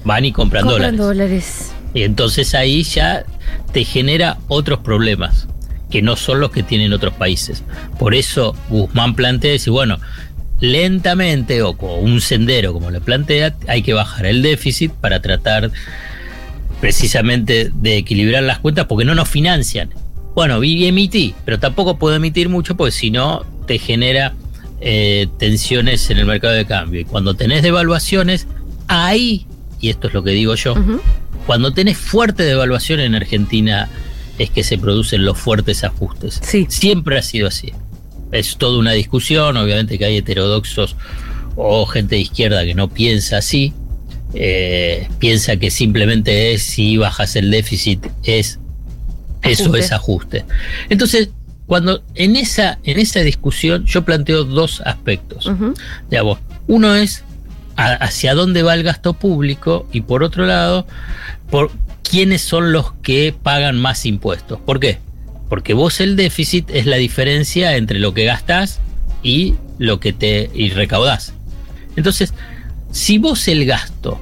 Van 0.03 0.25
y 0.25 0.31
compran, 0.31 0.65
compran 0.65 0.97
dólares. 0.97 1.17
dólares. 1.17 1.71
Y 1.93 2.03
entonces 2.03 2.53
ahí 2.53 2.83
ya 2.83 3.25
te 3.71 3.83
genera 3.83 4.37
otros 4.47 4.79
problemas 4.79 5.47
que 5.89 6.01
no 6.01 6.15
son 6.15 6.39
los 6.39 6.51
que 6.51 6.63
tienen 6.63 6.93
otros 6.93 7.13
países. 7.13 7.63
Por 7.97 8.13
eso 8.13 8.55
Guzmán 8.69 9.15
plantea 9.15 9.51
decir, 9.51 9.71
bueno, 9.71 9.99
lentamente 10.59 11.61
o 11.61 11.77
con 11.77 12.03
un 12.03 12.19
sendero 12.19 12.73
como 12.73 12.91
le 12.91 12.99
plantea, 12.99 13.55
hay 13.67 13.83
que 13.83 13.93
bajar 13.93 14.25
el 14.25 14.41
déficit 14.41 14.91
para 14.91 15.21
tratar 15.21 15.71
precisamente 16.79 17.71
de 17.73 17.97
equilibrar 17.97 18.43
las 18.43 18.59
cuentas 18.59 18.85
porque 18.85 19.05
no 19.05 19.15
nos 19.15 19.29
financian. 19.29 19.89
Bueno, 20.35 20.63
y 20.63 20.85
emití, 20.85 21.33
pero 21.45 21.59
tampoco 21.59 21.97
puedo 21.97 22.15
emitir 22.15 22.49
mucho 22.49 22.77
porque 22.77 22.91
si 22.91 23.09
no 23.09 23.43
te 23.65 23.79
genera 23.79 24.35
eh, 24.79 25.27
tensiones 25.39 26.09
en 26.11 26.19
el 26.19 26.25
mercado 26.25 26.53
de 26.53 26.65
cambio. 26.65 27.01
Y 27.01 27.05
cuando 27.05 27.33
tenés 27.33 27.63
devaluaciones, 27.63 28.47
ahí, 28.87 29.47
y 29.81 29.89
esto 29.89 30.07
es 30.07 30.13
lo 30.13 30.23
que 30.23 30.31
digo 30.31 30.53
yo, 30.55 30.75
cuando 31.47 31.73
tenés 31.73 31.97
fuerte 31.97 32.43
devaluación 32.43 32.99
en 32.99 33.15
Argentina, 33.15 33.89
es 34.37 34.51
que 34.51 34.63
se 34.63 34.77
producen 34.77 35.25
los 35.25 35.37
fuertes 35.37 35.83
ajustes. 35.83 36.39
Siempre 36.67 37.17
ha 37.17 37.23
sido 37.23 37.47
así. 37.47 37.73
Es 38.31 38.57
toda 38.57 38.77
una 38.77 38.91
discusión, 38.91 39.57
obviamente 39.57 39.97
que 39.97 40.05
hay 40.05 40.17
heterodoxos 40.17 40.95
o 41.55 41.85
gente 41.87 42.15
de 42.15 42.21
izquierda 42.21 42.63
que 42.65 42.75
no 42.75 42.87
piensa 42.89 43.37
así, 43.37 43.73
eh, 44.39 45.07
piensa 45.19 45.57
que 45.57 45.71
simplemente 45.71 46.53
es 46.53 46.63
si 46.63 46.97
bajas 46.97 47.35
el 47.35 47.51
déficit, 47.51 48.05
es 48.23 48.59
eso 49.43 49.63
es 49.75 49.91
ajuste. 49.91 50.45
Entonces, 50.89 51.29
cuando 51.65 52.03
en 52.15 52.35
esa, 52.35 52.79
en 52.83 52.99
esa 52.99 53.19
discusión 53.21 53.85
yo 53.85 54.03
planteo 54.05 54.43
dos 54.43 54.81
aspectos. 54.85 55.49
Digamos, 56.09 56.39
uno 56.67 56.95
es 56.95 57.23
a- 57.75 57.93
hacia 57.95 58.33
dónde 58.33 58.63
va 58.63 58.73
el 58.73 58.83
gasto 58.83 59.13
público 59.13 59.87
y 59.91 60.01
por 60.01 60.23
otro 60.23 60.45
lado, 60.45 60.87
por 61.49 61.71
quiénes 62.09 62.41
son 62.41 62.71
los 62.71 62.93
que 63.03 63.33
pagan 63.43 63.77
más 63.79 64.05
impuestos. 64.05 64.59
¿Por 64.59 64.79
qué? 64.79 64.99
Porque 65.49 65.73
vos 65.73 65.99
el 66.01 66.15
déficit 66.15 66.69
es 66.71 66.85
la 66.85 66.97
diferencia 66.97 67.75
entre 67.77 67.99
lo 67.99 68.13
que 68.13 68.25
gastás 68.25 68.79
y 69.23 69.55
lo 69.77 69.99
que 69.99 70.13
te 70.13 70.49
y 70.53 70.69
recaudás. 70.69 71.33
Entonces, 71.95 72.33
si 72.91 73.17
vos 73.17 73.47
el 73.47 73.65
gasto 73.65 74.19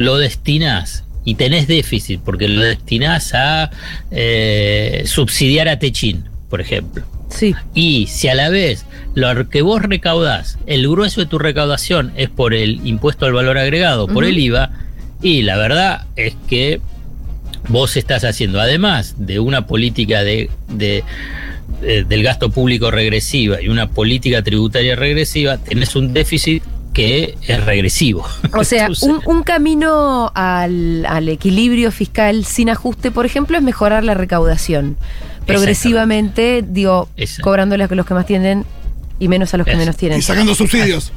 lo 0.00 0.16
destinás 0.16 1.04
y 1.26 1.34
tenés 1.34 1.68
déficit 1.68 2.20
porque 2.24 2.48
lo 2.48 2.62
destinás 2.62 3.34
a 3.34 3.70
eh, 4.10 5.02
subsidiar 5.04 5.68
a 5.68 5.78
Techín, 5.78 6.24
por 6.48 6.62
ejemplo, 6.62 7.04
Sí. 7.28 7.54
y 7.74 8.06
si 8.08 8.28
a 8.28 8.34
la 8.34 8.48
vez 8.48 8.86
lo 9.14 9.48
que 9.50 9.60
vos 9.60 9.82
recaudás, 9.82 10.58
el 10.66 10.88
grueso 10.88 11.20
de 11.20 11.26
tu 11.26 11.38
recaudación 11.38 12.12
es 12.16 12.30
por 12.30 12.54
el 12.54 12.80
impuesto 12.86 13.26
al 13.26 13.34
valor 13.34 13.58
agregado, 13.58 14.08
por 14.08 14.24
el 14.24 14.38
IVA, 14.38 14.70
y 15.22 15.42
la 15.42 15.58
verdad 15.58 16.06
es 16.16 16.34
que 16.48 16.80
vos 17.68 17.98
estás 17.98 18.24
haciendo, 18.24 18.58
además 18.58 19.16
de 19.18 19.38
una 19.38 19.66
política 19.66 20.24
de, 20.24 20.48
de- 20.68 21.04
de- 21.82 22.04
del 22.04 22.22
gasto 22.22 22.50
público 22.50 22.90
regresiva 22.90 23.60
y 23.60 23.68
una 23.68 23.90
política 23.90 24.42
tributaria 24.42 24.96
regresiva, 24.96 25.58
tenés 25.58 25.94
un 25.94 26.14
déficit 26.14 26.62
que 26.92 27.36
es 27.46 27.64
regresivo. 27.64 28.26
O 28.52 28.64
sea, 28.64 28.82
Entonces, 28.86 29.08
un, 29.08 29.20
un 29.26 29.42
camino 29.42 30.30
al, 30.34 31.06
al 31.06 31.28
equilibrio 31.28 31.92
fiscal 31.92 32.44
sin 32.44 32.68
ajuste, 32.70 33.10
por 33.10 33.26
ejemplo, 33.26 33.56
es 33.56 33.62
mejorar 33.62 34.04
la 34.04 34.14
recaudación. 34.14 34.96
Progresivamente, 35.46 36.64
digo, 36.66 37.08
cobrándole 37.42 37.84
a 37.84 37.88
los 37.88 38.06
que 38.06 38.14
más 38.14 38.26
tienen 38.26 38.64
y 39.18 39.28
menos 39.28 39.52
a 39.54 39.56
los 39.58 39.66
que 39.66 39.72
Es- 39.72 39.78
menos 39.78 39.96
tienen. 39.96 40.18
Y 40.18 40.22
sacando 40.22 40.54
subsidios. 40.54 41.12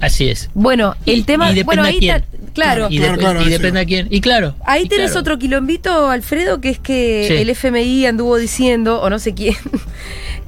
Así 0.00 0.28
es. 0.28 0.48
Bueno, 0.54 0.94
el 1.06 1.18
Y- 1.20 1.22
tema. 1.24 1.46
y 1.50 1.56
depende 1.56 1.64
bueno, 1.64 1.82
ahí 1.82 1.98
quién. 1.98 2.24
claro. 2.54 2.86
Y, 2.88 2.98
Claro, 2.98 3.18
claro, 3.18 3.42
y 3.42 3.48
depende 3.50 3.80
a 3.80 3.84
quién. 3.84 4.06
Y 4.10 4.20
claro. 4.20 4.54
Ahí 4.64 4.84
y 4.84 4.88
tenés 4.88 5.06
claro. 5.10 5.20
otro 5.20 5.38
quilombito, 5.40 6.08
Alfredo, 6.08 6.60
que 6.60 6.68
es 6.70 6.78
que 6.78 7.24
Sí. 7.26 7.34
el 7.34 7.50
FMI 7.50 8.06
anduvo 8.06 8.36
diciendo, 8.36 9.00
o 9.02 9.10
no 9.10 9.18
sé 9.18 9.34
quién, 9.34 9.56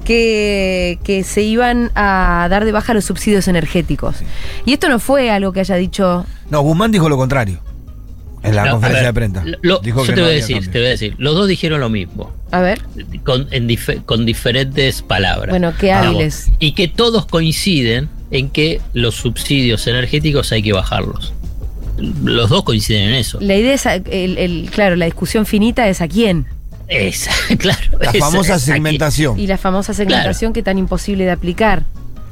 que, 0.01 0.99
que 1.03 1.23
se 1.23 1.41
iban 1.43 1.91
a 1.95 2.47
dar 2.49 2.65
de 2.65 2.71
baja 2.71 2.93
los 2.93 3.05
subsidios 3.05 3.47
energéticos. 3.47 4.17
Y 4.65 4.73
esto 4.73 4.89
no 4.89 4.99
fue 4.99 5.29
algo 5.31 5.53
que 5.53 5.59
haya 5.61 5.75
dicho. 5.75 6.25
No, 6.49 6.61
Guzmán 6.61 6.91
dijo 6.91 7.07
lo 7.09 7.17
contrario. 7.17 7.59
En 8.43 8.55
la 8.55 8.65
No, 8.65 8.71
conferencia 8.71 9.11
ver, 9.11 9.29
de 9.29 9.41
prensa. 9.41 9.57
lo- 9.61 9.79
Dijo 9.79 9.99
yo 10.01 10.07
que 10.07 10.13
te 10.13 10.21
no 10.21 10.25
voy 10.25 10.31
a 10.31 10.35
decir, 10.35 10.55
cambio. 10.55 10.71
te 10.71 10.77
voy 10.79 10.87
a 10.87 10.89
decir. 10.89 11.15
Los 11.19 11.35
dos 11.35 11.47
dijeron 11.47 11.79
lo 11.79 11.89
mismo. 11.89 12.31
A 12.51 12.59
ver, 12.59 12.81
Con, 13.23 13.47
en 13.51 13.69
con 14.05 14.25
diferentes 14.25 15.03
palabras. 15.03 15.49
Bueno, 15.51 15.73
qué 15.79 15.93
hábiles. 15.93 16.49
Y 16.59 16.71
que 16.73 16.87
todos 16.87 17.25
coinciden 17.27 18.09
en 18.31 18.49
que 18.49 18.81
los 18.93 19.13
subsidios 19.15 19.85
energéticos 19.87 20.51
hay 20.51 20.63
que 20.63 20.73
bajarlos. 20.73 21.33
Los 22.23 22.49
dos 22.49 22.63
coinciden 22.63 23.09
en 23.09 23.15
eso. 23.15 23.37
la 23.41 23.55
idea 23.55 23.73
es, 23.75 23.85
a- 23.85 23.95
el, 23.95 24.37
el- 24.39 24.69
claro, 24.73 24.95
la 24.95 25.05
discusión 25.05 25.45
finita 25.45 25.87
es 25.87 26.01
a 26.01 26.07
quién. 26.07 26.47
Esa, 26.91 27.31
claro. 27.57 27.79
La 27.99 28.11
esa 28.11 28.19
famosa 28.19 28.55
aquí. 28.55 28.63
segmentación. 28.65 29.39
Y 29.39 29.47
la 29.47 29.57
famosa 29.57 29.93
segmentación 29.93 30.51
que 30.53 30.61
tan 30.61 30.77
imposible 30.77 31.23
de 31.23 31.31
aplicar. 31.31 31.83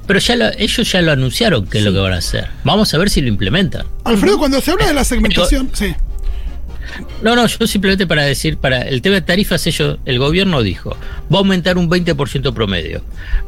Pero 0.06 0.20
ya 0.20 0.36
lo- 0.36 0.50
ellos 0.58 0.92
ya 0.92 1.02
lo 1.02 1.12
anunciaron 1.12 1.66
que 1.68 1.78
es 1.78 1.84
lo 1.84 1.94
que 1.94 2.00
van 2.00 2.14
a 2.14 2.18
hacer. 2.18 2.48
Vamos 2.64 2.94
a 2.94 2.98
ver 2.98 3.10
si 3.10 3.22
lo 3.22 3.30
implementan. 3.30 3.86
Alfredo, 4.04 4.38
cuando 4.38 4.60
se 4.60 4.72
habla 4.72 4.88
de 4.88 4.94
la 4.94 5.04
segmentación, 5.06 5.70
sí. 5.74 5.96
No, 7.22 7.36
no, 7.36 7.46
yo 7.46 7.68
simplemente 7.68 8.08
para 8.08 8.24
decir, 8.24 8.58
para 8.58 8.82
el 8.82 9.02
tema 9.04 9.16
de 9.16 9.22
tarifas, 9.22 9.66
ellos, 9.68 10.00
el 10.06 10.18
gobierno 10.18 10.64
dijo, 10.64 10.98
va 11.32 11.38
a 11.38 11.40
aumentar 11.40 11.78
un 11.78 11.88
20% 11.90 12.52
promedio. 12.54 13.02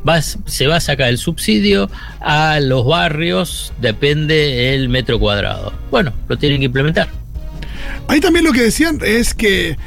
Va, 0.08 0.22
se 0.22 0.68
va 0.68 0.76
a 0.76 0.80
sacar 0.80 1.10
el 1.10 1.18
subsidio 1.18 1.90
a 2.22 2.60
los 2.62 2.86
barrios, 2.86 3.74
depende 3.82 4.76
el 4.76 4.88
metro 4.90 5.20
cuadrado. 5.20 5.74
Bueno, 5.90 6.14
lo 6.30 6.38
tienen 6.38 6.60
que 6.60 6.66
implementar. 6.66 7.10
Ahí 8.08 8.20
también 8.20 8.46
lo 8.46 8.52
que 8.52 8.62
decían 8.62 9.00
es 9.04 9.34
que, 9.34 9.78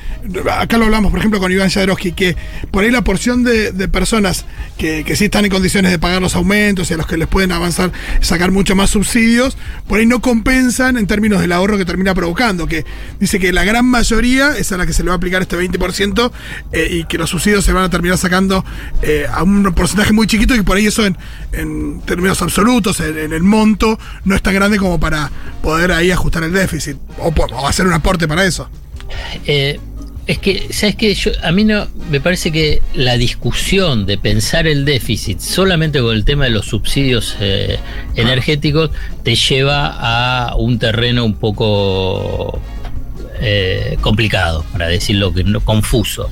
acá 0.50 0.78
lo 0.78 0.86
hablamos 0.86 1.10
por 1.10 1.18
ejemplo 1.18 1.40
con 1.40 1.52
Iván 1.52 1.70
Jadrowski, 1.70 2.12
que 2.12 2.36
por 2.70 2.84
ahí 2.84 2.90
la 2.90 3.02
porción 3.02 3.44
de 3.44 3.88
personas 3.88 4.46
que, 4.76 5.04
que 5.04 5.16
sí 5.16 5.26
están 5.26 5.45
en 5.45 5.50
condiciones 5.50 5.90
de 5.90 5.99
pagar 5.99 6.21
los 6.21 6.35
aumentos 6.35 6.90
y 6.90 6.95
a 6.95 6.97
los 6.97 7.07
que 7.07 7.16
les 7.16 7.28
pueden 7.28 7.52
avanzar, 7.52 7.93
sacar 8.21 8.50
mucho 8.50 8.75
más 8.75 8.90
subsidios, 8.90 9.57
por 9.87 9.99
ahí 9.99 10.07
no 10.07 10.21
compensan 10.21 10.97
en 10.97 11.07
términos 11.07 11.40
del 11.40 11.52
ahorro 11.52 11.78
que 11.78 11.85
termina 11.85 12.14
provocando, 12.14 12.66
que 12.66 12.85
dice 13.21 13.38
que 13.38 13.52
la 13.52 13.64
gran 13.64 13.87
mayoría 13.87 14.57
es 14.57 14.73
a 14.73 14.76
la 14.76 14.87
que 14.87 14.93
se 14.93 15.02
le 15.02 15.09
va 15.09 15.14
a 15.14 15.16
aplicar 15.16 15.43
este 15.43 15.57
20% 15.57 16.33
eh, 16.73 16.88
y 16.90 17.04
que 17.04 17.19
los 17.19 17.31
subsidios 17.31 17.64
se 17.64 17.73
van 17.73 17.85
a 17.85 17.90
terminar 17.90 18.19
sacando 18.19 18.64
eh, 19.02 19.26
a 19.31 19.43
un 19.43 19.62
porcentaje 19.75 20.12
muy 20.12 20.26
chiquito 20.26 20.54
y 20.54 20.62
por 20.62 20.76
ahí 20.76 20.87
eso 20.87 21.04
en, 21.07 21.16
en 21.52 22.00
términos 22.00 22.43
absolutos, 22.43 23.00
en, 23.00 23.33
el 23.33 23.43
monto, 23.43 23.99
no 24.25 24.35
es 24.35 24.43
tan 24.43 24.54
grande 24.54 24.78
como 24.78 25.00
para 25.00 25.31
poder 25.62 25.93
ahí 25.93 26.11
ajustar 26.11 26.43
el 26.45 26.52
déficit 26.52 26.97
o, 27.19 27.28
o 27.28 27.66
hacer 27.66 27.87
un 27.87 27.93
aporte 27.93 28.28
para 28.28 28.45
eso. 28.45 28.69
Eh, 29.47 29.78
es 30.26 30.38
que, 30.38 30.73
¿sabes 30.73 30.97
qué? 30.97 31.14
Yo, 31.14 31.33
a 31.43 31.52
mí 31.52 31.64
no, 31.64 31.87
me 32.11 32.21
parece 32.21 32.50
que 32.50 32.81
la 32.95 33.16
discusión 33.16 34.07
de 34.07 34.16
pensar 34.16 34.66
el 34.66 34.85
déficit 34.85 35.40
solamente 35.40 36.00
con 36.00 36.14
el 36.14 36.25
tema 36.25 36.45
de 36.45 36.50
los 36.50 36.66
subsidios 36.66 37.37
eh, 37.40 37.78
energéticos 38.16 38.90
te 39.23 39.35
lleva 39.35 39.88
a 39.88 40.57
un 40.57 40.78
terreno 40.78 41.25
un 41.25 41.35
poco 41.35 42.59
eh, 43.40 43.99
complicado, 44.00 44.64
para 44.73 44.88
decirlo 44.88 45.35
que 45.35 45.45
no, 45.45 45.61
confuso. 45.61 46.31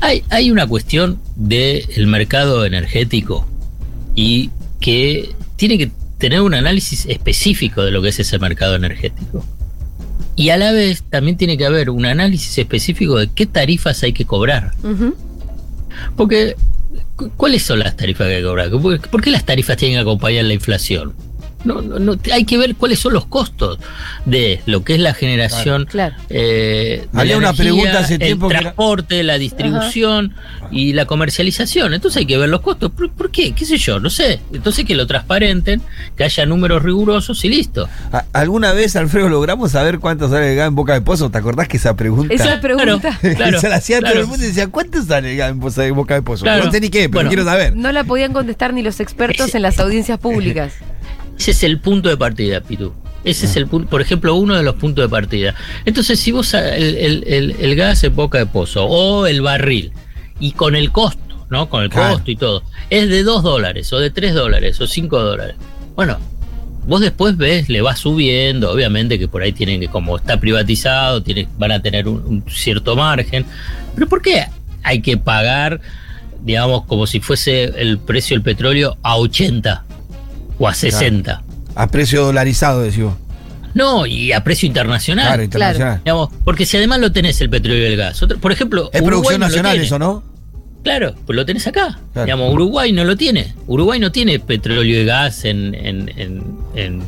Hay, 0.00 0.22
hay 0.28 0.50
una 0.50 0.66
cuestión 0.66 1.18
del 1.34 2.06
mercado 2.06 2.66
energético 2.66 3.48
y 4.14 4.50
que 4.80 5.30
tiene 5.56 5.78
que 5.78 5.90
tener 6.18 6.42
un 6.42 6.52
análisis 6.52 7.06
específico 7.06 7.82
de 7.82 7.90
lo 7.90 8.02
que 8.02 8.10
es 8.10 8.20
ese 8.20 8.38
mercado 8.38 8.74
energético. 8.74 9.44
Y 10.38 10.50
a 10.50 10.56
la 10.56 10.70
vez 10.72 11.02
también 11.02 11.36
tiene 11.36 11.58
que 11.58 11.66
haber 11.66 11.90
un 11.90 12.06
análisis 12.06 12.56
específico 12.58 13.16
de 13.18 13.28
qué 13.34 13.44
tarifas 13.46 14.02
hay 14.04 14.12
que 14.12 14.24
cobrar. 14.24 14.72
Porque, 16.16 16.54
cu- 17.16 17.30
¿cuáles 17.36 17.62
son 17.64 17.80
las 17.80 17.96
tarifas 17.96 18.28
que 18.28 18.34
hay 18.36 18.40
que 18.42 18.46
cobrar? 18.46 18.70
¿Por 18.70 19.00
por 19.10 19.20
qué 19.22 19.30
las 19.30 19.44
tarifas 19.44 19.76
tienen 19.76 19.96
que 19.96 20.02
acompañar 20.02 20.44
la 20.44 20.54
inflación? 20.54 21.12
No, 21.64 21.82
no, 21.82 21.98
no, 21.98 22.14
hay 22.32 22.44
que 22.44 22.56
ver 22.56 22.76
cuáles 22.76 23.00
son 23.00 23.12
los 23.14 23.26
costos 23.26 23.78
de 24.24 24.60
lo 24.66 24.84
que 24.84 24.94
es 24.94 25.00
la 25.00 25.12
generación. 25.12 25.86
Claro. 25.86 26.14
eh, 26.30 27.06
de 27.12 27.20
Había 27.20 27.32
la 27.32 27.38
una 27.38 27.48
energía, 27.48 27.64
pregunta 27.64 27.98
hace 27.98 28.18
tiempo 28.18 28.46
El 28.46 28.50
que 28.50 28.54
era- 28.54 28.62
transporte, 28.62 29.22
la 29.24 29.38
distribución 29.38 30.34
y 30.70 30.92
la 30.92 31.06
comercialización. 31.06 31.94
Entonces 31.94 32.18
hay 32.18 32.26
que 32.26 32.38
ver 32.38 32.48
los 32.48 32.60
costos. 32.60 32.92
¿Por, 32.92 33.10
por 33.10 33.30
qué? 33.30 33.52
¿Qué 33.54 33.64
sé 33.64 33.76
yo? 33.76 33.98
No 34.00 34.08
sé. 34.08 34.40
Entonces 34.52 34.84
que 34.84 34.94
lo 34.94 35.06
transparenten, 35.06 35.82
que 36.16 36.24
haya 36.24 36.46
números 36.46 36.82
rigurosos 36.82 37.44
y 37.44 37.48
listo. 37.48 37.88
¿Alguna 38.32 38.72
vez, 38.72 38.94
Alfredo, 38.96 39.28
logramos 39.28 39.72
saber 39.72 39.98
cuánto 39.98 40.28
sale 40.28 40.50
el 40.52 40.56
gas 40.56 40.68
en 40.68 40.74
Boca 40.76 40.92
de 40.94 41.00
Pozo? 41.00 41.28
¿Te 41.30 41.38
acordás 41.38 41.66
que 41.68 41.76
esa 41.78 41.96
pregunta 41.96 42.32
Esa 42.32 42.60
pregunta. 42.60 43.18
Claro, 43.36 43.60
se 43.60 43.68
la 43.68 43.76
hacía 43.76 44.00
todo 44.00 44.12
el 44.12 44.26
mundo 44.26 44.44
y 44.44 44.48
decía, 44.48 44.68
¿cuánto 44.68 45.02
sale 45.02 45.32
el 45.32 45.36
gas 45.38 45.50
en 45.50 45.58
Boca- 45.60 46.14
de 46.14 46.22
Pozo? 46.22 46.44
Claro. 46.44 46.64
No 46.66 46.70
sé 46.72 46.80
ni 46.80 46.88
qué, 46.88 47.08
pero 47.08 47.14
Bueno. 47.14 47.30
quiero 47.30 47.44
saber. 47.44 47.76
No 47.76 47.90
la 47.92 48.04
podían 48.04 48.32
contestar 48.32 48.72
ni 48.72 48.82
los 48.82 49.00
expertos 49.00 49.54
en 49.54 49.62
las 49.62 49.78
audiencias 49.80 50.18
públicas. 50.20 50.74
Ese 51.38 51.52
es 51.52 51.62
el 51.62 51.78
punto 51.78 52.08
de 52.08 52.16
partida, 52.16 52.60
Pitu. 52.60 52.92
Ese 53.24 53.46
es 53.46 53.56
el 53.56 53.66
punto, 53.66 53.88
por 53.90 54.00
ejemplo, 54.00 54.34
uno 54.34 54.54
de 54.56 54.62
los 54.62 54.74
puntos 54.76 55.04
de 55.04 55.08
partida. 55.08 55.54
Entonces, 55.84 56.18
si 56.20 56.32
vos 56.32 56.54
el, 56.54 56.96
el- 56.96 57.24
el- 57.26 57.56
el 57.60 57.76
gas 57.76 58.02
en 58.04 58.14
boca 58.14 58.38
de 58.38 58.46
pozo 58.46 58.84
o 58.86 59.26
el 59.26 59.40
barril, 59.42 59.92
y 60.40 60.52
con 60.52 60.76
el 60.76 60.92
costo, 60.92 61.46
¿no? 61.50 61.68
Con 61.68 61.82
el 61.82 61.90
Claro. 61.90 62.14
costo 62.14 62.30
y 62.30 62.36
todo, 62.36 62.62
es 62.90 63.08
de 63.08 63.22
2 63.24 63.42
dólares, 63.42 63.92
o 63.92 63.98
de 63.98 64.10
3 64.10 64.34
dólares, 64.34 64.80
o 64.80 64.86
5 64.86 65.20
dólares. 65.20 65.56
Bueno, 65.96 66.16
vos 66.86 67.00
después 67.00 67.36
ves, 67.36 67.68
le 67.68 67.82
vas 67.82 67.98
subiendo, 67.98 68.70
obviamente 68.70 69.18
que 69.18 69.26
por 69.28 69.42
ahí 69.42 69.52
tienen 69.52 69.80
que, 69.80 69.88
como 69.88 70.16
está 70.16 70.38
privatizado, 70.38 71.22
tiene, 71.22 71.48
van 71.58 71.72
a 71.72 71.82
tener 71.82 72.06
un, 72.08 72.18
un 72.24 72.44
cierto 72.48 72.94
margen. 72.96 73.44
Pero 73.94 74.08
¿por 74.08 74.22
qué 74.22 74.44
hay 74.84 75.02
que 75.02 75.16
pagar, 75.16 75.80
digamos, 76.44 76.84
como 76.84 77.06
si 77.06 77.18
fuese 77.20 77.64
el 77.64 77.98
precio 77.98 78.36
del 78.36 78.42
petróleo 78.42 78.96
a 79.02 79.16
80 79.16 79.84
o 80.58 80.68
a 80.68 80.74
60? 80.74 81.42
A 81.74 81.86
precio 81.88 82.24
dolarizado, 82.24 82.82
decimos. 82.82 83.14
No, 83.74 84.06
y 84.06 84.32
a 84.32 84.42
precio 84.42 84.66
internacional. 84.66 85.26
Claro, 85.26 85.42
internacional. 85.42 86.00
Digamos, 86.04 86.30
porque 86.44 86.66
si 86.66 86.76
además 86.76 87.00
lo 87.00 87.12
tenés 87.12 87.40
el 87.40 87.50
petróleo 87.50 87.82
y 87.88 87.92
el 87.92 87.96
gas. 87.96 88.20
Otro- 88.22 88.38
por 88.38 88.50
ejemplo, 88.50 88.90
Es 88.92 89.00
Uruguay 89.02 89.36
producción 89.36 89.40
no 89.40 89.46
lo 89.46 89.50
nacional 89.50 89.72
tiene. 89.72 89.86
eso, 89.86 89.98
¿no? 89.98 90.22
Claro, 90.82 91.14
pues 91.26 91.36
lo 91.36 91.44
tenés 91.44 91.66
acá. 91.66 91.98
Claro. 92.12 92.24
Digamos, 92.26 92.52
Uruguay 92.54 92.92
no 92.92 93.04
lo 93.04 93.16
tiene. 93.16 93.54
Uruguay 93.66 94.00
no 94.00 94.10
tiene 94.10 94.38
petróleo 94.40 94.82
y 95.02 95.04
gas 95.04 95.44
en, 95.44 95.74
en, 95.74 96.08
en, 96.16 96.42
en- 96.74 97.02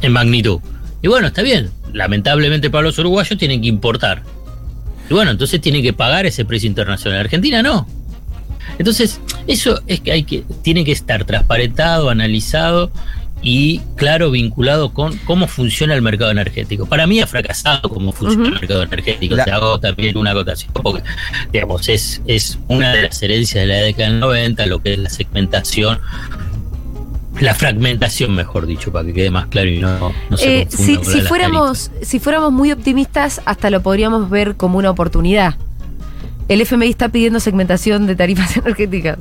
en 0.00 0.12
magnitud. 0.12 0.60
Y 1.02 1.08
bueno, 1.08 1.26
está 1.28 1.42
bien. 1.42 1.70
Lamentablemente 1.92 2.70
para 2.70 2.82
los 2.84 2.98
uruguayos 2.98 3.36
tienen 3.38 3.60
que 3.60 3.68
importar. 3.68 4.22
Y 5.10 5.12
bueno, 5.14 5.32
entonces 5.32 5.60
tienen 5.60 5.82
que 5.82 5.92
pagar 5.92 6.24
ese 6.24 6.44
precio 6.44 6.68
internacional. 6.68 7.20
Argentina 7.20 7.62
no. 7.62 7.86
Entonces, 8.80 9.20
eso 9.46 9.78
es 9.86 10.00
que 10.00 10.10
hay 10.10 10.22
que, 10.24 10.42
tiene 10.62 10.84
que 10.86 10.92
estar 10.92 11.24
transparentado, 11.26 12.08
analizado 12.08 12.90
y 13.42 13.80
claro 13.96 14.30
vinculado 14.30 14.94
con 14.94 15.16
cómo 15.18 15.46
funciona 15.48 15.94
el 15.94 16.00
mercado 16.00 16.30
energético. 16.30 16.86
Para 16.86 17.06
mí 17.06 17.20
ha 17.20 17.26
fracasado 17.26 17.88
cómo 17.90 18.10
funciona 18.12 18.46
el 18.48 18.54
mercado 18.54 18.82
energético. 18.82 19.36
La- 19.36 19.44
Te 19.44 19.50
hago 19.50 19.78
también 19.80 20.16
una 20.16 20.30
acotación, 20.30 20.72
porque 20.72 21.02
digamos, 21.52 21.90
es, 21.90 22.22
es 22.26 22.58
una 22.68 22.92
de 22.94 23.02
las 23.02 23.22
herencias 23.22 23.62
de 23.62 23.66
la 23.66 23.76
década 23.82 24.08
del 24.10 24.20
90, 24.20 24.64
lo 24.66 24.82
que 24.82 24.94
es 24.94 24.98
la 24.98 25.10
segmentación, 25.10 25.98
la 27.38 27.54
fragmentación, 27.54 28.34
mejor 28.34 28.66
dicho, 28.66 28.90
para 28.92 29.06
que 29.06 29.12
quede 29.12 29.30
más 29.30 29.46
claro 29.48 29.68
y 29.68 29.78
no, 29.78 30.12
no 30.30 30.36
se 30.36 30.62
Eh, 30.62 30.66
fuéramos, 31.28 31.90
si 32.02 32.18
fuéramos 32.18 32.50
muy 32.52 32.72
optimistas, 32.72 33.40
hasta 33.44 33.68
lo 33.70 33.82
podríamos 33.82 34.28
ver 34.30 34.56
como 34.56 34.78
una 34.78 34.90
oportunidad. 34.90 35.56
El 36.50 36.60
FMI 36.60 36.90
está 36.90 37.08
pidiendo 37.08 37.40
segmentación 37.40 38.06
de 38.06 38.14
tarifas 38.16 38.56
energéticas. 38.58 39.18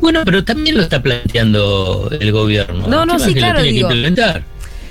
Bueno, 0.00 0.22
pero 0.24 0.44
también 0.44 0.76
lo 0.76 0.82
está 0.82 1.02
planteando 1.02 2.08
el 2.18 2.32
gobierno. 2.32 2.86
No, 2.86 3.04
no, 3.04 3.18
sí, 3.18 3.34
claro, 3.34 3.60
tiene 3.60 3.72
digo. 3.76 3.88
que 3.88 3.94
implementar. 3.94 4.44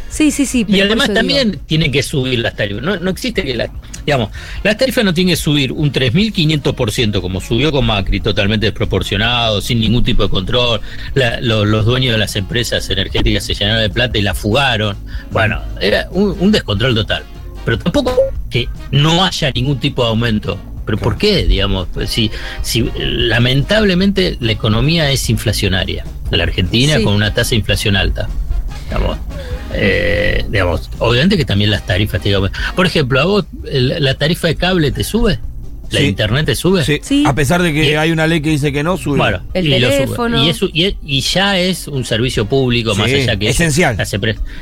Sí, 0.10 0.30
sí, 0.32 0.46
sí. 0.46 0.66
Y 0.68 0.82
además 0.82 1.14
también 1.14 1.52
digo. 1.52 1.64
tienen 1.66 1.92
que 1.92 2.04
subir 2.04 2.40
las 2.40 2.56
tarifas. 2.56 2.84
No, 2.84 2.98
no 2.98 3.10
existe 3.10 3.44
que 3.44 3.56
las. 3.56 3.70
Digamos, 4.06 4.30
las 4.64 4.78
tarifas 4.78 5.06
no 5.06 5.14
tienen 5.14 5.32
que 5.34 5.38
subir 5.38 5.72
un 5.72 5.92
3.500% 5.94 7.22
como 7.22 7.40
subió 7.40 7.72
con 7.72 7.86
Macri, 7.86 8.20
totalmente 8.20 8.66
desproporcionado, 8.66 9.62
sin 9.62 9.80
ningún 9.80 10.04
tipo 10.04 10.24
de 10.24 10.30
control. 10.30 10.82
La- 11.14 11.40
lo- 11.40 11.64
los 11.66 11.86
dueños 11.86 12.12
de 12.14 12.18
las 12.18 12.36
empresas 12.36 12.90
energéticas 12.90 13.46
se 13.46 13.54
llenaron 13.54 13.82
de 13.84 13.90
plata 13.90 14.18
y 14.18 14.22
la 14.22 14.34
fugaron. 14.34 14.98
Bueno, 15.32 15.62
era 15.80 16.08
un, 16.12 16.36
un 16.40 16.52
descontrol 16.52 16.94
total. 16.96 17.24
Pero 17.64 17.78
tampoco 17.80 18.18
que 18.50 18.68
no 18.92 19.24
haya 19.24 19.52
ningún 19.52 19.80
tipo 19.80 20.04
de 20.04 20.10
aumento. 20.10 20.60
¿Pero 20.86 20.98
por 20.98 21.18
qué? 21.18 21.46
Digamos, 21.46 21.88
pues, 21.94 22.10
si, 22.10 22.32
si 22.62 22.90
lamentablemente 22.98 24.38
la 24.40 24.52
economía 24.52 25.12
es 25.12 25.30
inflacionaria. 25.30 26.06
La 26.32 26.44
Argentina 26.44 26.98
Sí. 26.98 27.04
con 27.04 27.14
una 27.14 27.34
tasa 27.34 27.52
de 27.52 27.58
inflación 27.58 27.96
alta. 27.96 28.28
Digamos, 28.88 29.18
eh, 29.74 30.46
digamos, 30.50 30.90
obviamente 31.00 31.38
que 31.38 31.46
también 31.46 31.72
las 31.72 31.86
tarifas, 31.86 32.24
digamos. 32.24 32.52
Por 32.76 32.86
ejemplo, 32.86 33.20
a 33.20 33.26
vos 33.26 33.46
el- 33.70 33.96
la 34.04 34.16
tarifa 34.16 34.48
de 34.48 34.56
cable 34.56 34.92
te 34.92 35.04
sube, 35.04 35.40
la 35.92 36.00
Sí. 36.00 36.06
internet 36.08 36.46
te 36.46 36.56
sube. 36.56 36.84
Sí. 36.84 37.00
Sí. 37.02 37.24
A 37.26 37.34
pesar 37.36 37.62
de 37.62 37.74
que 37.74 37.92
Y- 37.92 37.94
hay 37.96 38.12
una 38.12 38.28
ley 38.28 38.42
que 38.42 38.50
dice 38.50 38.72
que 38.74 38.84
no, 38.84 38.98
sube. 38.98 39.18
Bueno, 39.18 39.42
El 39.54 39.68
y 39.68 39.80
lo 39.80 39.88
sube. 39.88 39.98
teléfono. 40.00 40.44
Y, 40.46 40.50
eso- 40.50 40.70
y- 40.74 40.96
y 41.06 41.22
ya 41.22 41.58
es 41.60 41.88
un 41.88 42.04
servicio 42.06 42.46
público, 42.46 42.96
más 42.96 43.12
allá 43.12 43.38
que 43.38 43.50
esencial. 43.50 43.98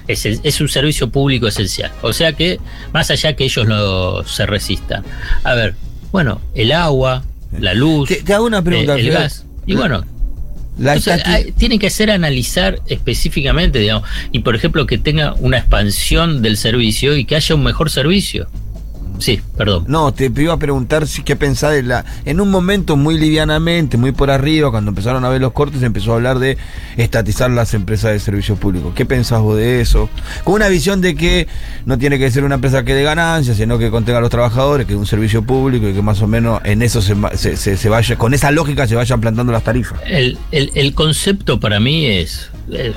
es, 0.07 0.25
es 0.25 0.61
un 0.61 0.69
servicio 0.69 1.09
público 1.09 1.47
esencial. 1.47 1.91
O 2.01 2.13
sea 2.13 2.33
que, 2.33 2.59
más 2.93 3.09
allá 3.11 3.35
que 3.35 3.45
ellos 3.45 3.67
no 3.67 4.23
se 4.25 4.45
resistan. 4.45 5.03
A 5.43 5.53
ver, 5.55 5.75
bueno, 6.11 6.41
el 6.55 6.71
agua, 6.71 7.23
la 7.59 7.73
luz, 7.73 8.09
Te, 8.09 8.15
te 8.23 8.33
hago 8.33 8.45
una 8.45 8.61
pregunta. 8.61 8.95
eh, 8.97 9.01
el 9.01 9.11
gas. 9.11 9.45
Y 9.65 9.75
bueno, 9.75 10.03
La 10.77 10.95
entonces, 10.95 11.25
hay- 11.25 11.51
tienen 11.51 11.77
que 11.79 11.87
hacer 11.87 12.09
analizar 12.11 12.79
específicamente, 12.87 13.79
digamos, 13.79 14.07
y 14.31 14.39
por 14.39 14.55
ejemplo 14.55 14.85
que 14.87 14.97
tenga 14.97 15.33
una 15.35 15.57
expansión 15.57 16.41
del 16.41 16.57
servicio 16.57 17.15
y 17.17 17.25
que 17.25 17.35
haya 17.35 17.55
un 17.55 17.63
mejor 17.63 17.89
servicio. 17.89 18.47
Sí, 19.19 19.41
perdón. 19.57 19.85
No, 19.87 20.13
te 20.13 20.31
iba 20.35 20.53
a 20.53 20.57
preguntar 20.57 21.07
si 21.07 21.23
qué 21.23 21.35
pensás 21.35 21.73
de 21.73 21.83
la. 21.83 22.05
En 22.25 22.39
un 22.41 22.49
momento 22.49 22.95
muy 22.95 23.17
livianamente, 23.17 23.97
muy 23.97 24.11
por 24.13 24.31
arriba, 24.31 24.71
cuando 24.71 24.89
empezaron 24.89 25.23
a 25.25 25.29
ver 25.29 25.41
los 25.41 25.51
cortes, 25.51 25.83
empezó 25.83 26.13
a 26.13 26.15
hablar 26.15 26.39
de 26.39 26.57
estatizar 26.97 27.51
las 27.51 27.73
empresas 27.73 28.11
de 28.13 28.19
servicios 28.19 28.57
públicos. 28.57 28.93
¿Qué 28.95 29.05
pensás 29.05 29.41
vos 29.41 29.57
de 29.57 29.81
eso? 29.81 30.09
Con 30.43 30.55
una 30.55 30.67
visión 30.69 31.01
de 31.01 31.15
que 31.15 31.47
no 31.85 31.97
tiene 31.97 32.17
que 32.17 32.31
ser 32.31 32.43
una 32.43 32.55
empresa 32.55 32.83
que 32.83 32.93
dé 32.95 33.03
ganancias, 33.03 33.57
sino 33.57 33.77
que 33.77 33.91
contenga 33.91 34.19
a 34.19 34.21
los 34.21 34.29
trabajadores, 34.29 34.87
que 34.87 34.93
es 34.93 34.99
un 34.99 35.05
servicio 35.05 35.43
público 35.43 35.87
y 35.87 35.93
que 35.93 36.01
más 36.01 36.21
o 36.21 36.27
menos 36.27 36.61
en 36.63 36.81
eso 36.81 37.01
se, 37.01 37.15
se- 37.35 37.57
se- 37.57 37.77
se 37.77 37.89
vaya, 37.89 38.15
con 38.17 38.33
esa 38.33 38.51
lógica 38.51 38.87
se 38.87 38.95
vayan 38.95 39.19
plantando 39.21 39.51
las 39.51 39.63
tarifas. 39.63 39.99
El, 40.05 40.37
el- 40.51 40.71
el 40.75 40.93
concepto 40.93 41.59
para 41.59 41.79
mí 41.79 42.05
es, 42.05 42.49
eh, 42.71 42.93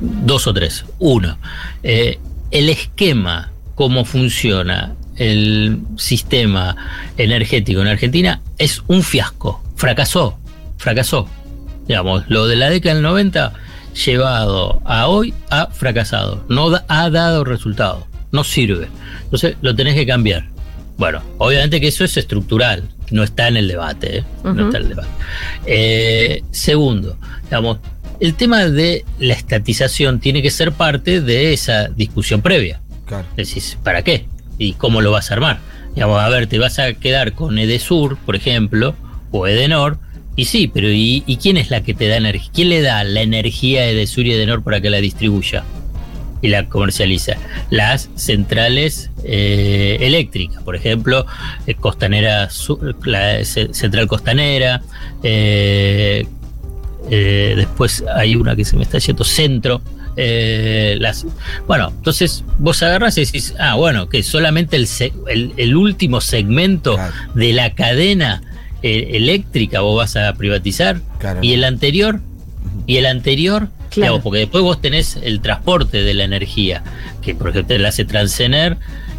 dos 0.00 0.46
o 0.46 0.54
tres. 0.54 0.84
Uno, 0.98 1.38
eh, 1.82 2.18
el 2.50 2.68
esquema, 2.70 3.52
cómo 3.74 4.04
funciona 4.04 4.94
el 5.18 5.80
sistema 5.96 6.76
energético 7.16 7.80
en 7.80 7.88
Argentina 7.88 8.40
es 8.58 8.82
un 8.86 9.02
fiasco. 9.02 9.62
Fracasó, 9.76 10.38
fracasó. 10.76 11.28
Digamos, 11.86 12.24
lo 12.28 12.46
de 12.46 12.56
la 12.56 12.70
década 12.70 12.94
del 12.94 13.02
90 13.02 13.52
llevado 14.04 14.80
a 14.84 15.08
hoy 15.08 15.34
ha 15.50 15.66
fracasado. 15.68 16.44
No 16.48 16.70
da- 16.70 16.84
ha 16.88 17.10
dado 17.10 17.44
resultado. 17.44 18.06
No 18.30 18.44
sirve. 18.44 18.88
Entonces 19.24 19.56
lo 19.62 19.74
tenés 19.74 19.94
que 19.94 20.06
cambiar. 20.06 20.46
Bueno, 20.98 21.22
obviamente 21.38 21.80
que 21.80 21.88
eso 21.88 22.04
es 22.04 22.16
estructural, 22.16 22.88
no 23.12 23.22
está 23.22 23.46
en 23.48 23.56
el 23.56 23.68
debate, 23.68 24.18
¿eh? 24.18 24.24
No 24.42 24.66
está 24.66 24.78
en 24.78 24.82
el 24.84 24.88
debate. 24.90 25.08
Eh, 25.66 26.42
segundo, 26.50 27.16
digamos, 27.44 27.78
el 28.20 28.34
tema 28.34 28.64
de 28.64 29.04
la 29.20 29.34
estatización 29.34 30.18
tiene 30.18 30.42
que 30.42 30.50
ser 30.50 30.72
parte 30.72 31.20
de 31.20 31.52
esa 31.52 31.86
discusión 31.88 32.42
previa. 32.42 32.80
Claro. 33.06 33.26
Decís, 33.36 33.78
¿para 33.84 34.02
qué? 34.02 34.26
¿Y 34.58 34.72
cómo 34.74 35.00
lo 35.00 35.12
vas 35.12 35.30
a 35.30 35.34
armar? 35.34 35.58
Digamos, 35.94 36.20
a 36.20 36.28
ver, 36.28 36.46
te 36.46 36.58
vas 36.58 36.78
a 36.78 36.92
quedar 36.94 37.32
con 37.32 37.58
Edesur, 37.58 38.16
por 38.18 38.36
ejemplo, 38.36 38.94
o 39.30 39.46
Edenor, 39.46 39.98
y 40.36 40.44
sí, 40.44 40.68
pero 40.72 40.88
¿y, 40.90 41.22
quién 41.42 41.56
es 41.56 41.70
la 41.70 41.82
que 41.82 41.94
te 41.94 42.06
da 42.06 42.16
energía? 42.16 42.50
¿Quién 42.54 42.68
le 42.68 42.80
da 42.82 43.02
la 43.04 43.22
energía 43.22 43.80
a 43.80 43.86
Edesur 43.86 44.26
y 44.26 44.32
Edenor 44.32 44.62
para 44.62 44.80
que 44.80 44.90
la 44.90 44.98
distribuya 44.98 45.64
y 46.42 46.48
la 46.48 46.68
comercializa? 46.68 47.34
Las 47.70 48.08
centrales 48.14 49.10
eh, 49.24 49.96
eléctricas, 50.00 50.62
por 50.62 50.76
ejemplo, 50.76 51.26
eh, 51.66 51.74
Costanera, 51.74 52.50
Sur- 52.50 52.94
la 53.04 53.44
ce- 53.44 53.74
Central 53.74 54.06
Costanera, 54.06 54.80
eh, 55.24 56.24
después 57.10 58.04
hay 58.14 58.36
una 58.36 58.54
que 58.54 58.64
se 58.64 58.76
me 58.76 58.82
está 58.82 58.98
yendo 58.98 59.24
centro. 59.24 59.80
Eh, 60.20 60.96
las, 61.00 61.24
bueno, 61.68 61.92
entonces 61.96 62.42
vos 62.58 62.82
agarras 62.82 63.16
y 63.18 63.24
decís, 63.24 63.54
ah, 63.60 63.76
bueno, 63.76 64.08
que 64.08 64.22
solamente 64.24 64.74
el, 64.76 64.86
se- 64.88 65.12
el, 65.28 65.52
el 65.56 65.76
último 65.76 66.20
segmento 66.20 66.96
Claro. 66.96 67.14
de 67.34 67.52
la 67.52 67.74
cadena 67.74 68.42
eh, 68.82 69.10
eléctrica 69.14 69.80
vos 69.80 69.96
vas 69.96 70.16
a 70.16 70.32
privatizar 70.34 71.00
Claro. 71.20 71.38
y 71.42 71.52
el 71.52 71.62
anterior 71.64 72.20
y 72.86 72.96
el 72.96 73.06
anterior 73.06 73.68
Claro. 73.90 74.02
digamos, 74.14 74.22
porque 74.22 74.40
después 74.40 74.62
vos 74.64 74.80
tenés 74.80 75.16
el 75.22 75.40
transporte 75.40 76.02
de 76.02 76.14
la 76.14 76.24
energía 76.24 76.82
que 77.22 77.34
por 77.34 77.50
ejemplo 77.50 77.78
la 77.78 77.88
hace 77.88 78.04
Transener 78.04 78.76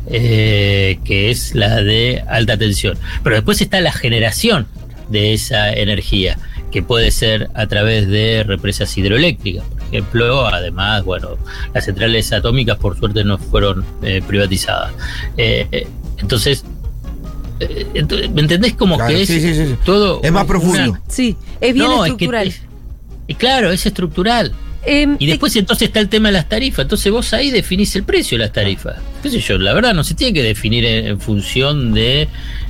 eh, 0.08 1.00
que 1.06 1.32
es 1.32 1.56
la 1.56 1.82
de 1.82 2.24
alta 2.28 2.58
tensión 2.58 2.98
pero 3.24 3.36
después 3.36 3.62
está 3.62 3.80
la 3.82 3.92
generación 3.92 4.68
de 5.10 5.34
esa 5.34 5.72
energía 5.74 6.38
que 6.72 6.84
puede 6.84 7.10
ser 7.12 7.50
a 7.56 7.66
través 7.68 8.08
de 8.08 8.44
represas 8.46 8.96
hidroeléctricas 8.98 9.64
por 9.66 9.79
ejemplo 9.92 10.46
además 10.48 11.04
bueno 11.04 11.30
las 11.74 11.86
centrales 11.86 12.32
atómicas 12.34 12.78
por 12.78 12.98
suerte 12.98 13.24
no 13.24 13.38
fueron 13.38 13.84
eh, 14.02 14.22
privatizadas 14.26 14.94
Eh, 15.38 15.68
eh, 15.72 15.88
entonces 16.18 16.64
eh, 17.60 17.86
¿me 18.34 18.42
entendés 18.42 18.74
como 18.76 18.96
Claro, 18.96 19.14
que 19.14 19.22
es 19.24 19.28
sí, 19.28 19.42
sí, 19.42 19.54
sí, 19.54 19.66
sí. 19.68 19.76
todo 19.84 20.22
Es 20.24 20.32
más 20.32 20.44
una- 20.44 20.48
profundo. 20.48 20.98
Sí, 21.08 21.36
es 21.60 21.74
bien 21.74 21.88
no, 21.88 22.06
es 22.06 22.12
que 22.12 22.26
estructural. 22.26 22.48
es- 22.48 22.62
y 23.28 23.36
claro, 23.36 23.72
es 23.72 23.86
estructural. 23.86 24.54
Em, 24.86 25.18
Y 25.20 25.26
después 25.28 25.56
entonces 25.56 25.88
está 25.90 26.00
el 26.00 26.08
tema 26.10 26.30
de 26.30 26.34
las 26.34 26.48
tarifas. 26.48 26.84
Entonces 26.84 27.12
vos 27.12 27.34
ahí 27.34 27.52
definís 27.52 27.96
el 27.96 28.04
precio 28.04 28.38
de 28.38 28.46
las 28.46 28.54
tarifas. 28.54 28.96
¿Qué 29.22 29.30
sé 29.30 29.40
yo? 29.42 29.58
La 29.58 29.74
verdad 29.74 29.94
no 29.94 30.04
se 30.04 30.16
tiene 30.16 30.34
que 30.34 30.42
definir 30.44 30.86
en, 30.86 31.06
en 31.08 31.20
función 31.20 31.94
de 31.94 32.30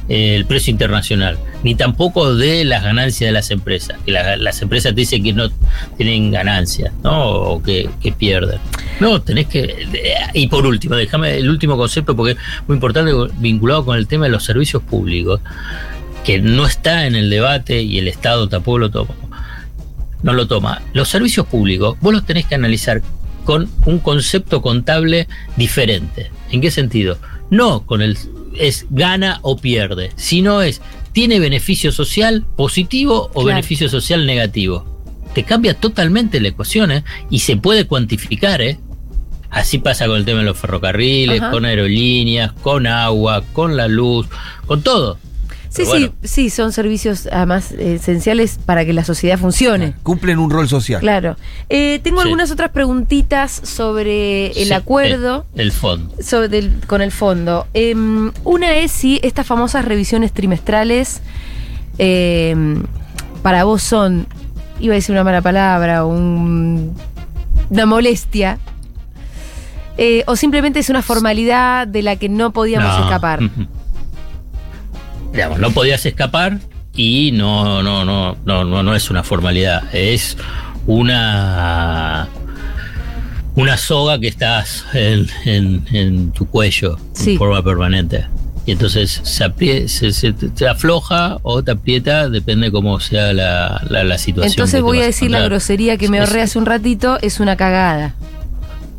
eh, 0.10 0.36
el 0.36 0.45
precio 0.45 0.72
internacional, 0.72 1.38
ni 1.63 1.76
tampoco 1.76 2.34
de 2.36 2.65
las 2.65 2.84
ganancias 2.84 3.28
de 3.28 3.32
las 3.32 3.52
empresas. 3.52 3.98
Que 4.06 4.12
la- 4.12 4.38
las 4.38 4.60
empresas 4.62 4.93
te 4.95 5.02
dicen 5.02 5.24
que 5.24 5.34
no 5.34 5.52
tienen 5.98 6.32
ganancias, 6.32 6.91
¿no? 7.04 7.26
O 7.26 7.62
que, 7.62 7.88
que 8.02 8.12
pierden. 8.12 8.58
No, 9.00 9.22
tenés 9.22 9.45
que. 9.45 9.86
Y 10.34 10.48
por 10.48 10.65
último, 10.65 10.95
déjame 10.95 11.38
el 11.38 11.48
último 11.50 11.78
concepto 11.78 12.15
porque 12.15 12.32
es 12.34 12.38
muy 12.67 12.76
importante 12.76 13.12
vinculado 13.38 13.86
con 13.86 13.98
el 13.98 14.08
tema 14.08 14.26
de 14.26 14.32
los 14.32 14.43
servicios 14.43 14.82
públicos, 14.82 15.41
que 16.26 16.39
no 16.39 16.65
está 16.65 17.06
en 17.06 17.15
el 17.15 17.30
debate 17.30 17.84
y 17.84 18.00
el 18.00 18.08
Estado 18.08 18.50
tampoco 18.50 18.80
lo 18.80 18.89
toma 18.89 19.13
no 20.23 20.34
lo 20.34 20.47
toma. 20.47 20.82
Los 20.93 21.10
servicios 21.10 21.45
públicos, 21.47 21.97
vos 22.01 22.13
los 22.13 22.25
tenés 22.25 22.45
que 22.45 22.55
analizar 22.55 23.01
con 23.45 23.69
un 23.86 23.99
concepto 23.99 24.62
contable 24.62 25.27
diferente. 25.58 26.32
¿En 26.51 26.62
qué 26.62 26.71
sentido? 26.71 27.17
No 27.49 27.86
con 27.86 28.01
el 28.01 28.17
es 28.58 28.86
gana 28.89 29.39
o 29.43 29.58
pierde, 29.58 30.12
sino 30.15 30.62
es 30.62 30.82
tiene 31.13 31.39
beneficio 31.39 31.91
social 31.91 32.45
positivo 32.55 33.25
o 33.34 33.41
Claro. 33.43 33.47
beneficio 33.47 33.89
social 33.89 34.25
negativo. 34.25 34.86
Te 35.34 35.43
cambia 35.43 35.73
totalmente 35.73 36.39
la 36.41 36.49
ecuación 36.49 36.91
¿eh? 36.91 37.03
y 37.29 37.39
se 37.39 37.55
puede 37.58 37.86
cuantificar, 37.86 38.62
¿eh? 38.62 38.79
Así 39.51 39.79
pasa 39.79 40.05
con 40.08 40.17
el 40.17 40.25
tema 40.25 40.39
de 40.39 40.45
los 40.45 40.58
ferrocarriles, 40.58 41.41
Ajá. 41.41 41.51
con 41.51 41.65
aerolíneas, 41.65 42.51
con 42.53 42.86
agua, 42.86 43.43
con 43.53 43.75
la 43.77 43.88
luz, 43.88 44.27
con 44.67 44.82
todo. 44.84 45.17
Sí, 45.69 45.86
sí, 45.86 46.12
sí, 46.23 46.49
son 46.49 46.71
servicios 46.73 47.27
además 47.32 47.71
eh, 47.71 47.95
esenciales 47.95 48.60
para 48.65 48.86
que 48.86 48.93
la 48.93 49.03
sociedad 49.03 49.38
funcione. 49.38 49.93
Cumplen 50.03 50.39
un 50.39 50.49
rol 50.49 50.67
social. 50.67 50.99
Claro. 50.99 51.36
Eh, 51.69 51.99
tengo 52.03 52.21
Sí. 52.21 52.23
algunas 52.27 52.51
otras 52.51 52.71
preguntitas 52.71 53.51
sobre 53.63 54.47
el 54.47 54.67
Sí, 54.67 54.73
acuerdo. 54.73 55.45
eh, 55.55 55.62
el 55.62 55.71
fondo. 55.71 56.13
sobre 56.21 56.47
del- 56.49 56.73
con 56.88 57.01
el 57.01 57.12
fondo. 57.12 57.67
Em, 57.73 58.32
una 58.43 58.75
es 58.77 58.91
si 58.91 59.19
estas 59.23 59.45
famosas 59.47 59.86
revisiones 59.86 60.34
trimestrales 60.34 61.21
em, 61.97 62.84
para 63.43 63.63
vos 63.63 63.82
son, 63.84 64.27
iba 64.79 64.93
a 64.93 64.95
decir 64.95 65.13
una 65.13 65.23
mala 65.23 65.41
palabra, 65.41 66.05
un 66.05 66.95
una 67.69 67.86
molestia. 67.86 68.58
Eh, 69.97 70.23
o 70.27 70.36
simplemente 70.38 70.79
es 70.79 70.89
una 70.89 71.01
formalidad 71.01 71.86
de 71.86 72.01
la 72.01 72.15
que 72.15 72.29
no 72.29 72.51
podíamos 72.51 72.97
No. 72.97 73.03
escapar. 73.03 73.39
Digamos, 75.32 75.60
no 75.60 75.72
podías 75.72 76.06
escapar 76.06 76.60
y 76.96 77.32
no, 77.34 77.82
no, 77.84 78.04
no, 78.06 78.38
no, 78.46 78.63
no, 78.65 78.84
no 78.84 78.96
es 78.96 79.10
una 79.10 79.24
formalidad, 79.24 79.84
es 79.94 80.38
una 80.88 82.28
una 83.56 83.78
soga 83.78 84.20
que 84.20 84.28
estás 84.28 84.86
en, 84.94 85.28
en- 85.46 85.86
en 85.92 86.32
tu 86.32 86.46
cuello 86.48 86.98
Sí. 87.13 87.32
en 87.34 87.38
forma 87.38 87.62
permanente. 87.63 88.26
Y 88.65 88.72
entonces 88.72 89.20
se, 89.24 89.44
aprie- 89.46 89.88
se, 89.88 90.12
se- 90.13 90.32
te 90.34 90.68
afloja 90.68 91.38
o 91.42 91.62
te 91.63 91.72
aprieta, 91.72 92.30
depende 92.30 92.72
cómo 92.72 93.00
sea 93.00 93.34
la, 93.34 93.82
la, 93.89 94.04
la 94.04 94.18
situación. 94.18 94.52
Entonces 94.52 94.82
voy 94.82 95.00
a 95.02 95.06
decir 95.06 95.30
la 95.32 95.42
grosería 95.42 95.98
que 95.98 96.08
me 96.08 96.20
ahorré 96.20 96.42
hace 96.42 96.58
un 96.60 96.65
ratito, 96.68 97.18
es 97.22 97.39
una 97.39 97.56
cagada. 97.58 98.13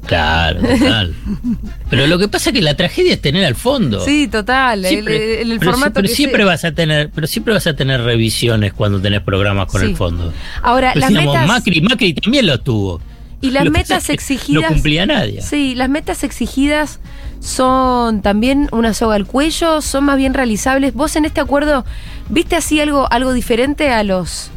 Claro, 0.06 0.60
total. 0.60 1.14
Pero 1.90 2.06
lo 2.06 2.18
que 2.18 2.28
pasa 2.28 2.50
es 2.50 2.54
que 2.54 2.62
la 2.62 2.74
tragedia 2.74 3.12
es 3.14 3.20
tener 3.20 3.44
al 3.44 3.54
fondo. 3.54 4.04
Sí, 4.04 4.28
total. 4.28 4.84
Siempre, 4.84 5.42
el, 5.42 5.60
formato 5.60 5.92
pero 5.94 6.08
que 6.08 6.14
siempre 6.14 6.42
se- 6.42 6.46
vas 6.46 6.64
a 6.64 6.72
tener, 6.72 7.10
pero 7.10 7.26
siempre 7.26 7.52
vas 7.54 7.66
a 7.66 7.74
tener 7.76 8.00
revisiones 8.02 8.72
cuando 8.72 9.00
tenés 9.00 9.20
programas 9.22 9.66
con 9.66 9.80
Sí. 9.82 9.88
el 9.88 9.96
fondo. 9.96 10.32
Ahora, 10.62 10.92
Pues 10.92 11.00
las 11.02 11.08
digamos, 11.10 11.34
metas. 11.34 11.48
Macri, 11.48 11.80
Macri 11.80 12.14
también 12.14 12.46
lo 12.46 12.58
tuvo. 12.60 13.00
Y 13.42 13.50
las 13.50 13.64
Lo 13.64 13.70
metas 13.70 14.06
que 14.06 14.12
exigidas. 14.12 14.62
No 14.62 14.68
cumplía 14.68 15.06
nadie. 15.06 15.42
Sí, 15.42 15.74
las 15.74 15.88
metas 15.88 16.24
exigidas 16.24 16.98
son 17.40 18.22
también 18.22 18.68
una 18.72 18.94
soga 18.94 19.16
al 19.16 19.26
cuello, 19.26 19.80
son 19.80 20.04
más 20.04 20.16
bien 20.16 20.34
realizables. 20.34 20.94
¿Vos 20.94 21.16
en 21.16 21.24
este 21.24 21.40
acuerdo 21.40 21.84
viste 22.28 22.56
así 22.56 22.80
algo, 22.80 23.10
algo 23.12 23.32
diferente 23.32 23.90
a 23.90 24.02
los 24.04 24.50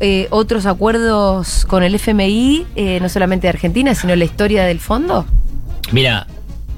eh, 0.00 0.26
otros 0.30 0.66
acuerdos 0.66 1.64
con 1.66 1.82
el 1.82 1.94
FMI, 1.94 2.66
eh, 2.76 2.98
no 3.00 3.08
solamente 3.08 3.46
de 3.46 3.50
Argentina, 3.50 3.94
sino 3.94 4.16
la 4.16 4.24
historia 4.24 4.64
del 4.64 4.80
fondo? 4.80 5.26
Mira, 5.92 6.26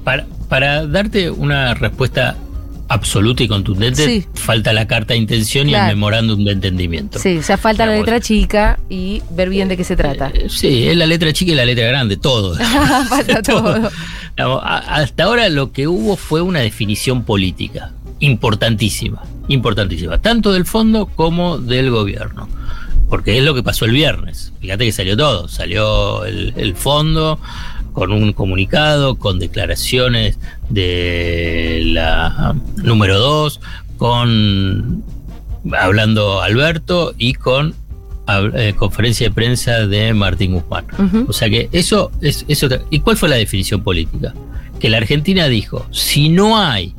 para, 0.05 0.27
para 0.49 0.87
darte 0.87 1.31
una 1.31 1.75
respuesta 1.75 2.37
absoluta 2.89 3.43
y 3.43 3.49
contundente, 3.49 4.05
Sí. 4.05 4.27
falta 4.35 4.73
la 4.75 4.87
carta 4.87 5.15
de 5.15 5.19
intención 5.21 5.67
y 5.69 5.75
el 5.75 5.87
memorándum 5.87 6.45
de 6.45 6.53
entendimiento. 6.53 7.19
Sí, 7.19 7.39
o 7.39 7.43
sea, 7.43 7.57
falta 7.57 7.87
la 7.87 7.95
letra 7.95 8.21
chica 8.21 8.79
y 8.91 9.23
ver 9.31 9.49
bien 9.49 9.69
de 9.69 9.79
qué 9.79 9.85
se 9.85 9.97
trata. 9.97 10.31
Eh, 10.35 10.49
Sí, 10.51 10.87
es 10.89 10.97
la 10.97 11.07
letra 11.07 11.33
chica 11.33 11.53
y 11.53 11.55
la 11.55 11.65
letra 11.65 11.87
grande, 11.87 12.19
todo. 12.19 12.55
Falta 13.09 13.41
todo. 13.43 13.91
A- 14.37 14.79
Hasta 14.97 15.25
ahora 15.25 15.49
lo 15.49 15.73
que 15.73 15.89
hubo 15.89 16.17
fue 16.17 16.43
una 16.43 16.61
definición 16.61 17.23
política 17.25 17.93
importantísima, 18.21 19.23
importantísima, 19.49 20.19
tanto 20.19 20.53
del 20.53 20.67
fondo 20.67 21.07
como 21.07 21.57
del 21.59 21.91
gobierno. 21.91 22.47
Porque 23.13 23.37
es 23.37 23.45
lo 23.45 23.55
que 23.55 23.63
pasó 23.63 23.85
el 23.85 23.91
viernes. 23.91 24.55
Fíjate 24.63 24.87
que 24.87 24.93
salió 24.93 25.19
todo. 25.19 25.47
Salió 25.47 26.25
el, 26.25 26.55
el 26.57 26.75
fondo 26.75 27.39
con 27.93 28.11
un 28.11 28.33
comunicado, 28.33 29.17
con 29.17 29.39
declaraciones 29.39 30.39
de 30.71 31.83
la 31.89 32.57
número 32.77 33.19
2, 33.19 33.61
con 33.99 35.05
hablando 35.79 36.41
Alberto 36.41 37.13
y 37.19 37.35
con 37.35 37.75
eh, 38.55 38.73
conferencia 38.79 39.29
de 39.29 39.35
prensa 39.35 39.87
de 39.87 40.15
Martín 40.15 40.55
Guzmán. 40.55 40.87
O 41.29 41.35
sea 41.35 41.51
que 41.51 41.69
eso 41.73 42.11
es 42.23 42.47
eso. 42.49 42.67
¿Y 42.89 43.01
cuál 43.01 43.19
fue 43.19 43.29
la 43.29 43.37
definición 43.37 43.83
política? 43.83 44.33
Que 44.81 44.89
la 44.89 44.97
Argentina 44.97 45.49
dijo, 45.49 45.85
si 45.91 46.31
no 46.31 46.59
hay 46.59 46.95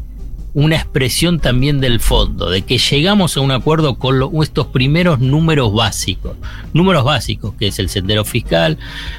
una 0.56 0.76
expresión 0.76 1.40
también 1.40 1.80
del 1.82 2.00
fondo, 2.00 2.50
de 2.50 2.62
que 2.62 2.78
llegamos 2.78 3.36
a 3.38 3.42
un 3.42 3.50
acuerdo 3.52 3.96
con 3.98 4.20
lo- 4.20 4.32
estos 4.44 4.68
primeros 4.68 5.20
números 5.20 5.74
básicos, 5.74 6.38
números 6.74 7.04
básicos, 7.04 7.56
que 7.56 7.68
es 7.68 7.80
el 7.80 7.90
sendero 7.90 8.24
fiscal, 8.24 8.78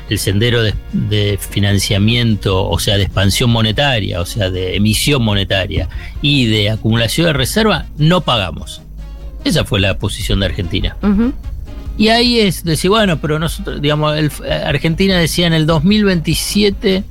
el 0.09 0.19
sendero 0.21 0.63
de, 0.63 0.75
de 0.93 1.37
financiamiento, 1.41 2.69
o 2.69 2.79
sea, 2.79 2.97
de 2.97 3.03
expansión 3.03 3.51
monetaria, 3.51 4.21
o 4.21 4.27
sea, 4.27 4.51
de 4.51 4.77
emisión 4.77 5.23
monetaria 5.25 5.89
y 6.23 6.47
de 6.47 6.71
acumulación 6.71 7.27
de 7.27 7.33
reserva, 7.33 7.87
no 7.99 8.21
pagamos. 8.21 8.81
Esa 9.45 9.65
fue 9.65 9.81
la 9.81 9.99
posición 9.99 10.41
de 10.41 10.47
Argentina. 10.47 10.97
Y 11.99 12.09
ahí 12.09 12.41
es 12.41 12.65
decir, 12.65 12.91
bueno, 12.91 13.21
pero 13.21 13.39
nosotros, 13.39 13.81
digamos, 13.83 14.17
el- 14.17 14.31
Argentina 14.65 15.17
decía 15.19 15.47
en 15.47 15.53
el 15.53 15.67
2027 15.67 17.05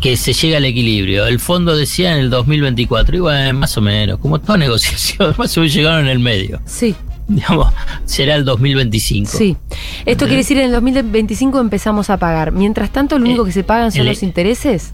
que 0.00 0.16
se 0.16 0.32
llega 0.32 0.58
al 0.58 0.64
equilibrio. 0.64 1.26
El 1.26 1.38
fondo 1.40 1.76
decía 1.76 2.12
en 2.12 2.18
el 2.20 2.30
2024. 2.30 3.16
Y 3.16 3.20
bueno, 3.20 3.58
más 3.58 3.76
o 3.76 3.80
menos, 3.80 4.18
como 4.18 4.40
toda 4.40 4.56
negociación, 4.58 5.34
más 5.38 5.56
o 5.56 5.60
menos 5.60 5.74
llegaron 5.74 6.00
en 6.06 6.10
el 6.10 6.18
medio. 6.18 6.60
Sí, 6.66 6.94
Digamos, 7.28 7.72
será 8.04 8.34
el 8.34 8.44
2025. 8.44 9.30
sí. 9.30 9.56
Esto 10.04 10.24
quiere 10.26 10.38
decir 10.38 10.58
en 10.58 10.64
el 10.66 10.72
2025 10.72 11.60
empezamos 11.60 12.10
a 12.10 12.16
pagar. 12.18 12.50
Mientras 12.52 12.92
tanto, 12.92 13.18
lo 13.18 13.24
único 13.24 13.42
Eh, 13.44 13.46
que 13.46 13.52
se 13.52 13.64
pagan 13.64 13.92
son 13.92 14.02
el- 14.02 14.08
los 14.08 14.22
intereses. 14.22 14.92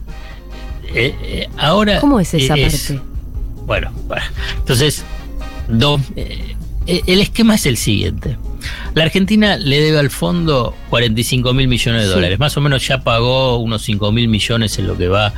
Eh, 0.95 1.15
eh, 1.23 1.49
ahora. 1.57 2.01
¿Cómo 2.01 2.21
es 2.21 2.33
esa 2.35 2.55
eh, 2.55 2.63
parte? 2.71 3.01
Bueno, 3.67 3.91
bueno, 4.07 4.23
entonces, 4.59 5.05
do- 5.69 6.01
eh, 6.17 6.55
eh, 6.87 7.03
el 7.07 7.21
esquema 7.21 7.55
es 7.57 7.67
el 7.67 7.77
siguiente. 7.77 8.37
La 8.95 9.05
Argentina 9.05 9.57
le 9.57 9.81
debe 9.81 9.99
al 9.99 10.11
fondo 10.11 10.75
45 10.91 11.53
mil 11.55 11.69
millones 11.69 12.03
de 12.03 12.09
Sí. 12.09 12.15
dólares. 12.15 12.39
Más 12.39 12.57
o 12.57 12.61
menos 12.61 12.87
ya 12.87 13.03
pagó 13.03 13.59
unos 13.59 13.83
5 13.83 14.11
mil 14.13 14.29
millones 14.29 14.79
en 14.79 14.87
lo 14.87 14.97
que 14.97 15.09
va 15.09 15.33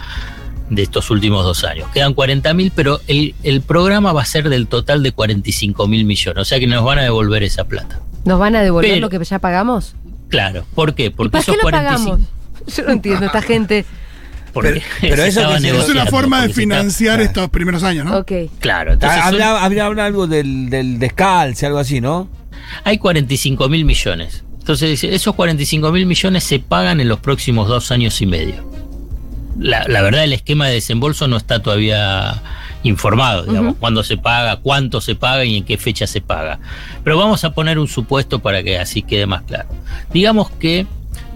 de 0.71 0.83
estos 0.83 1.11
últimos 1.11 1.45
dos 1.45 1.65
años. 1.65 1.89
Quedan 1.93 2.15
40 2.15 2.55
mil, 2.55 2.73
pero 2.75 3.01
el, 3.09 3.35
el 3.43 3.61
programa 3.61 4.13
va 4.13 4.23
a 4.23 4.25
ser 4.25 4.49
del 4.49 4.67
total 4.69 5.03
de 5.03 5.13
45 5.13 5.87
mil 5.89 6.05
millones. 6.05 6.41
O 6.43 6.45
sea 6.45 6.59
que 6.61 6.67
nos 6.67 6.85
van 6.85 6.99
a 6.99 7.03
devolver 7.03 7.43
esa 7.43 7.65
plata. 7.65 8.01
¿Nos 8.25 8.39
van 8.39 8.55
a 8.57 8.63
devolver 8.63 8.91
pero- 8.93 9.01
lo 9.01 9.11
que 9.11 9.25
ya 9.25 9.39
pagamos? 9.39 9.95
Claro. 10.29 10.65
¿Por 10.75 10.95
qué? 10.95 11.07
¿Y 11.07 11.11
Porque 11.11 11.33
para 11.33 11.45
qué 11.45 11.51
esos 11.51 11.57
lo 11.57 11.63
45 11.63 12.05
pagamos? 12.11 12.29
Yo 12.77 12.85
no 12.85 12.93
entiendo 12.93 13.27
esta 13.27 13.43
gente. 13.43 13.85
porque 14.53 14.83
Pero- 15.01 15.23
eso 15.25 15.55
Es 15.57 15.89
una 15.89 16.07
forma 16.07 16.47
de 16.47 16.53
financiar 16.55 17.17
claro. 17.17 17.23
estos 17.29 17.51
primeros 17.51 17.83
años, 17.83 18.05
¿no? 18.07 18.19
Ok. 18.19 18.33
Claro, 18.61 18.93
entonces 18.93 19.19
son- 19.19 19.29
Habla, 19.35 19.65
habla- 19.65 19.87
habla 19.87 20.05
algo 20.07 20.27
del, 20.29 20.71
del 20.71 20.99
descalce, 21.01 21.67
algo 21.67 21.79
así, 21.79 22.01
¿no? 22.01 22.29
Hay 22.85 22.99
45 22.99 23.69
mil 23.69 23.85
millones. 23.85 24.45
Entonces, 24.59 24.91
dice, 24.91 25.15
esos 25.15 25.35
45 25.35 25.91
mil 25.91 26.07
millones 26.07 26.45
se 26.45 26.59
pagan 26.59 27.01
en 27.01 27.09
los 27.09 27.19
próximos 27.21 27.69
dos 27.69 27.91
años 27.91 28.21
y 28.21 28.27
medio. 28.27 28.71
La, 29.59 29.85
la 29.89 30.03
verdad, 30.03 30.25
el 30.25 30.33
esquema 30.33 30.69
de 30.69 30.75
desembolso 30.75 31.29
no 31.29 31.37
está 31.37 31.61
todavía 31.61 32.41
informado, 32.83 33.45
digamos, 33.45 33.77
cuándo 33.77 34.03
se 34.03 34.17
paga, 34.17 34.57
cuánto 34.57 35.01
se 35.01 35.15
paga 35.15 35.45
y 35.45 35.57
en 35.57 35.65
qué 35.65 35.77
fecha 35.77 36.07
se 36.07 36.21
paga. 36.21 36.61
Pero 37.05 37.19
vamos 37.19 37.45
a 37.45 37.53
poner 37.53 37.79
un 37.79 37.89
supuesto 37.89 38.39
para 38.39 38.63
que 38.63 38.79
así 38.79 39.03
quede 39.03 39.27
más 39.27 39.43
claro. 39.43 39.69
Digamos 40.13 40.51
que 40.51 40.87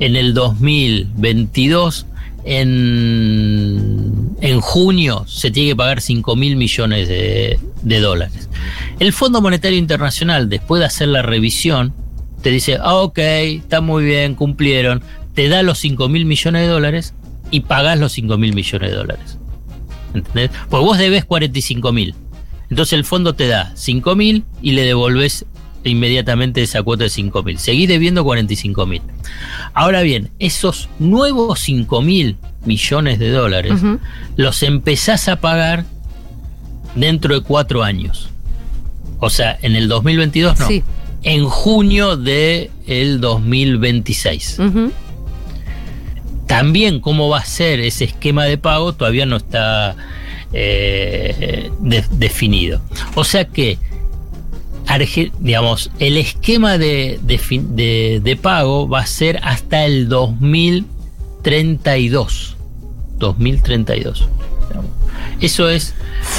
en 0.01 0.17
el 0.17 0.35
2022, 0.35 2.07
en, 2.45 4.37
en 4.41 4.61
junio, 4.61 5.25
se 5.27 5.51
tiene 5.51 5.71
que 5.71 5.77
pagar 5.77 6.01
5 6.01 6.37
mil 6.37 6.57
millones 6.57 7.09
de, 7.09 7.59
dólares. 8.01 8.49
El 8.99 9.13
Fondo 9.13 9.41
Monetario 9.41 9.79
Internacional, 9.79 10.49
después 10.49 10.81
de 10.81 10.87
hacer 10.87 11.09
la 11.09 11.23
revisión, 11.23 11.95
te 12.43 12.51
dice, 12.51 12.79
ah, 12.81 12.97
ok, 12.97 13.19
está 13.19 13.81
muy 13.81 14.05
bien, 14.05 14.35
cumplieron, 14.35 15.03
te 15.35 15.49
da 15.49 15.63
los 15.63 15.79
5 15.79 16.09
mil 16.09 16.27
millones 16.27 16.63
de 16.63 16.69
dólares 16.69 17.15
y 17.51 17.61
pagás 17.61 17.99
los 17.99 18.13
5 18.13 18.37
mil 18.37 18.55
millones 18.55 18.91
de 18.91 18.97
dólares. 18.97 19.39
¿Entendés? 20.13 20.51
Pues 20.69 20.83
vos 20.83 20.99
debes 20.99 21.25
45 21.25 21.93
mil. 21.93 22.15
Entonces 22.71 22.93
el 22.93 23.05
fondo 23.05 23.35
te 23.35 23.49
da 23.49 23.73
5 23.75 24.15
mil 24.15 24.45
y 24.61 24.73
le 24.73 24.83
devolves 24.83 25.47
inmediatamente 25.85 26.63
esa 26.63 26.83
cuota 26.83 27.05
de 27.05 27.11
5 27.11 27.43
mil. 27.43 27.59
Seguís 27.59 27.89
debiendo 27.89 28.25
45 28.25 28.87
mil. 28.87 29.03
Ahora 29.75 30.03
bien, 30.03 30.31
esos 30.39 30.89
nuevos 30.99 31.61
5 31.61 32.03
mil 32.03 32.37
millones 32.65 33.19
de 33.19 33.31
dólares 33.31 33.75
los 34.37 34.63
empezás 34.63 35.29
a 35.29 35.37
pagar 35.37 35.85
dentro 36.95 37.35
de 37.35 37.41
cuatro 37.43 37.83
años. 37.83 38.29
O 39.19 39.29
sea, 39.31 39.59
en 39.63 39.77
el 39.77 39.89
2022 39.89 40.59
no. 40.61 40.67
Sí. 40.69 40.83
En 41.23 41.45
junio 41.47 42.17
del 42.17 42.71
el 42.87 43.21
2026. 43.21 44.59
Ujú. 44.61 44.93
También 46.47 47.01
cómo 47.01 47.29
va 47.31 47.39
a 47.39 47.45
ser 47.45 47.81
ese 47.81 48.05
esquema 48.05 48.45
de 48.45 48.59
pago 48.59 48.93
todavía 48.93 49.25
no 49.25 49.37
está 49.37 49.97
eh, 50.53 51.71
de- 51.81 52.05
definido. 52.13 52.81
O 53.15 53.25
sea 53.25 53.47
que, 53.47 53.79
Arge- 54.87 55.33
digamos, 55.41 55.91
el 55.99 56.17
esquema 56.19 56.77
de, 56.79 57.19
de 57.23 57.39
fin- 57.39 57.75
de- 57.77 58.21
de 58.23 58.37
pago 58.37 58.89
va 58.89 59.01
a 59.01 59.07
ser 59.07 59.41
hasta 59.43 59.85
el 59.85 60.09
2032. 61.43 62.57
2032. 63.19 64.29
digamos. 64.69 64.91
Eso 65.41 65.69
es 65.69 65.95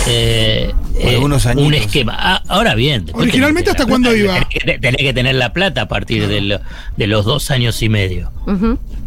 eh, 0.08 0.72
eh, 1.00 1.18
un 1.18 1.74
esquema. 1.74 2.16
Ah, 2.18 2.44
ahora 2.48 2.76
bien. 2.76 3.06
Originalmente, 3.14 3.70
¿hasta 3.72 3.86
cuándo 3.86 4.16
iba? 4.16 4.34
tenés 4.34 4.48
que- 4.50 4.80
Tenés 4.80 4.98
que 5.02 5.14
tener 5.14 5.36
la 5.36 5.54
plata 5.54 5.82
a 5.82 5.88
partir 5.88 6.28
de, 6.28 6.42
lo- 6.42 6.60
de 6.98 7.08
los 7.08 7.26
dos 7.26 7.52
años 7.52 7.82
y 7.82 7.90
medio. 7.90 8.32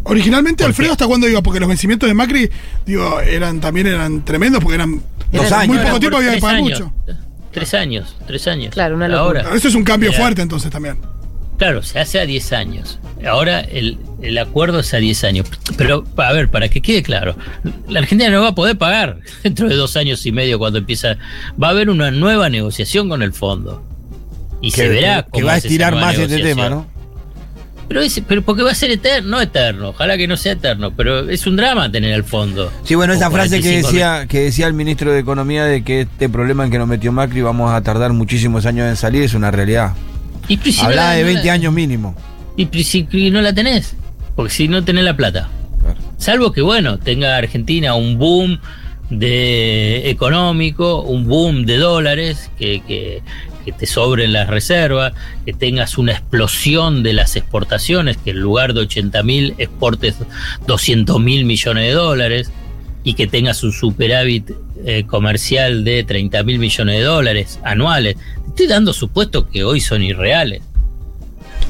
Originalmente, 0.04 0.64
¿Por 0.64 0.70
Alfredo? 0.70 0.92
¿hasta 0.92 1.06
cuándo 1.06 1.28
iba? 1.28 1.42
Porque 1.42 1.60
los 1.60 1.68
vencimientos 1.68 2.08
de 2.08 2.14
Macri, 2.14 2.48
digo, 2.86 3.20
eran 3.20 3.60
también 3.60 3.86
eran 3.88 4.24
tremendos 4.24 4.62
porque 4.62 4.76
eran. 4.76 5.02
Dos 5.32 5.52
años. 5.52 5.68
Muy 5.68 5.76
poco 5.76 5.88
Eran 5.88 6.00
tiempo 6.00 6.16
había 6.16 6.34
que 6.34 6.40
pagar 6.40 6.56
años. 6.56 6.80
mucho. 6.80 6.92
Tres 7.52 7.74
años, 7.74 8.16
tres 8.26 8.46
años. 8.46 8.72
Claro, 8.74 8.96
una 8.96 9.08
locura. 9.08 9.42
Ahora. 9.42 9.56
Eso 9.56 9.68
es 9.68 9.74
un 9.74 9.84
cambio 9.84 10.10
Era- 10.10 10.18
fuerte 10.18 10.42
entonces 10.42 10.70
también. 10.70 10.98
Claro, 11.58 11.82
se 11.82 11.98
hace 11.98 12.20
a 12.20 12.24
10 12.26 12.52
años. 12.52 13.00
Ahora 13.26 13.58
el, 13.60 13.98
el 14.22 14.38
acuerdo 14.38 14.78
es 14.78 14.94
a 14.94 14.98
10 14.98 15.24
años. 15.24 15.46
Pero, 15.76 16.04
a 16.16 16.32
ver, 16.32 16.48
para 16.50 16.68
que 16.68 16.80
quede 16.80 17.02
claro, 17.02 17.34
la 17.88 17.98
Argentina 17.98 18.30
no 18.30 18.42
va 18.42 18.48
a 18.50 18.54
poder 18.54 18.78
pagar 18.78 19.18
dentro 19.42 19.68
de 19.68 19.74
dos 19.74 19.96
años 19.96 20.24
y 20.24 20.30
medio 20.30 20.60
cuando 20.60 20.78
empieza. 20.78 21.16
Va 21.60 21.66
a 21.68 21.70
haber 21.70 21.90
una 21.90 22.12
nueva 22.12 22.48
negociación 22.48 23.08
con 23.08 23.22
el 23.22 23.32
fondo. 23.32 23.82
Y 24.60 24.70
se 24.70 24.88
verá 24.88 25.24
que 25.24 25.30
cómo 25.32 25.46
va 25.46 25.54
a 25.54 25.56
estirar 25.56 25.94
más 25.96 26.16
este 26.16 26.38
tema, 26.42 26.68
¿no? 26.68 26.86
Pero, 27.88 28.02
es- 28.02 28.20
pero 28.28 28.42
porque 28.42 28.62
va 28.62 28.70
a 28.72 28.74
ser 28.74 28.90
eterno, 28.90 29.30
no 29.30 29.40
eterno, 29.40 29.88
ojalá 29.90 30.16
que 30.18 30.26
no 30.28 30.36
sea 30.36 30.52
eterno, 30.52 30.92
pero 30.94 31.28
es 31.30 31.46
un 31.46 31.56
drama 31.56 31.90
tener 31.90 32.12
el 32.12 32.22
fondo. 32.24 32.70
Sí, 32.84 32.94
bueno, 32.94 33.14
esa 33.14 33.30
frase 33.30 33.56
que 33.56 33.62
45 33.62 33.88
decía, 33.88 34.26
que 34.28 34.40
decía 34.40 34.66
el 34.66 34.74
ministro 34.74 35.10
de 35.12 35.20
Economía 35.20 35.64
de 35.64 35.82
que 35.82 36.02
este 36.02 36.28
problema 36.28 36.64
en 36.64 36.70
que 36.70 36.78
nos 36.78 36.86
metió 36.86 37.12
Macri 37.12 37.40
vamos 37.40 37.72
a 37.72 37.80
tardar 37.82 38.12
muchísimos 38.12 38.66
años 38.66 38.86
en 38.88 38.96
salir 38.96 39.22
es 39.22 39.32
una 39.34 39.50
realidad. 39.50 39.94
Y 40.48 40.56
no 40.56 40.62
Hablaba 40.82 41.08
la- 41.10 41.14
de 41.16 41.20
no 41.22 41.26
20 41.28 41.46
la- 41.46 41.52
años 41.54 41.72
mínimo. 41.72 42.14
Y 42.56 42.66
si 42.84 43.08
y 43.10 43.30
no 43.30 43.40
la 43.40 43.54
tenés, 43.54 43.94
porque 44.36 44.52
si 44.52 44.68
no 44.68 44.84
tenés 44.84 45.04
la 45.04 45.16
plata. 45.16 45.48
Claro. 45.80 45.96
Salvo 46.18 46.52
que, 46.52 46.60
bueno, 46.60 46.98
tenga 46.98 47.36
Argentina 47.36 47.94
un 47.94 48.18
boom 48.18 48.58
de 49.22 50.10
económico, 50.10 51.02
un 51.02 51.26
boom 51.26 51.64
de 51.64 51.76
dólares, 51.78 52.50
que, 52.58 52.82
que, 52.86 53.22
que 53.68 53.72
te 53.72 53.86
sobren 53.86 54.32
las 54.32 54.48
reservas, 54.48 55.12
que 55.44 55.52
tengas 55.52 55.98
una 55.98 56.12
explosión 56.12 57.02
de 57.02 57.12
las 57.12 57.36
exportaciones, 57.36 58.16
que 58.16 58.30
en 58.30 58.40
lugar 58.40 58.72
de 58.72 58.80
80 58.80 59.22
mil 59.24 59.54
exportes 59.58 60.16
200 60.66 61.20
mil 61.20 61.44
millones 61.44 61.84
de 61.84 61.92
dólares, 61.92 62.50
y 63.04 63.12
que 63.12 63.26
tengas 63.26 63.62
un 63.64 63.72
superávit 63.72 64.52
eh, 64.86 65.04
comercial 65.06 65.84
de 65.84 66.02
30 66.02 66.42
mil 66.44 66.58
millones 66.58 66.98
de 66.98 67.04
dólares 67.04 67.60
anuales. 67.62 68.16
Estoy 68.46 68.68
dando 68.68 68.94
supuestos 68.94 69.44
que 69.52 69.64
hoy 69.64 69.80
son 69.80 70.02
irreales. 70.02 70.62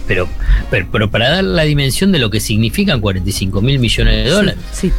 Pero, 0.07 0.29
pero, 0.71 0.87
pero 0.93 1.11
para 1.11 1.31
dar 1.31 1.45
la 1.45 1.65
dimensión 1.65 2.13
de 2.13 2.21
lo 2.21 2.31
que 2.31 2.39
significan 2.39 3.01
45 3.01 3.61
mil 3.61 3.81
millones 3.81 4.25
de 4.25 4.31
dólares. 4.31 4.61
Sí. 4.73 4.93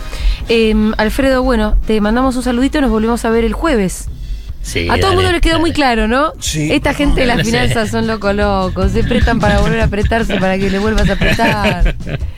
Em, 0.50 0.94
Alfredo, 0.98 1.44
bueno, 1.44 1.78
te 1.88 2.02
mandamos 2.02 2.36
un 2.36 2.44
saludito 2.44 2.78
y 2.78 2.82
nos 2.82 2.92
volvemos 2.92 3.24
a 3.24 3.30
ver 3.30 3.46
el 3.46 3.54
jueves. 3.54 4.10
Sí, 4.62 4.88
a 4.90 4.98
todo 5.00 5.12
el 5.12 5.16
mundo 5.16 5.32
le 5.32 5.42
quedó 5.42 5.60
muy 5.60 5.72
claro, 5.72 6.08
¿no? 6.08 6.34
Sí. 6.40 6.72
Esta 6.72 6.94
gente 6.94 7.22
de 7.22 7.28
las 7.28 7.38
No 7.40 7.44
sé. 7.44 7.50
finanzas 7.52 7.90
son 7.90 8.08
locos 8.08 8.36
locos. 8.36 8.92
Se 8.92 9.04
prestan 9.04 9.40
para 9.40 9.60
volver 9.62 9.80
a 9.80 9.86
apretarse 9.86 10.36
para 10.38 10.58
que 10.58 10.70
le 10.70 10.80
vuelvas 10.80 11.10
a 11.10 11.14
apretar. 11.14 11.96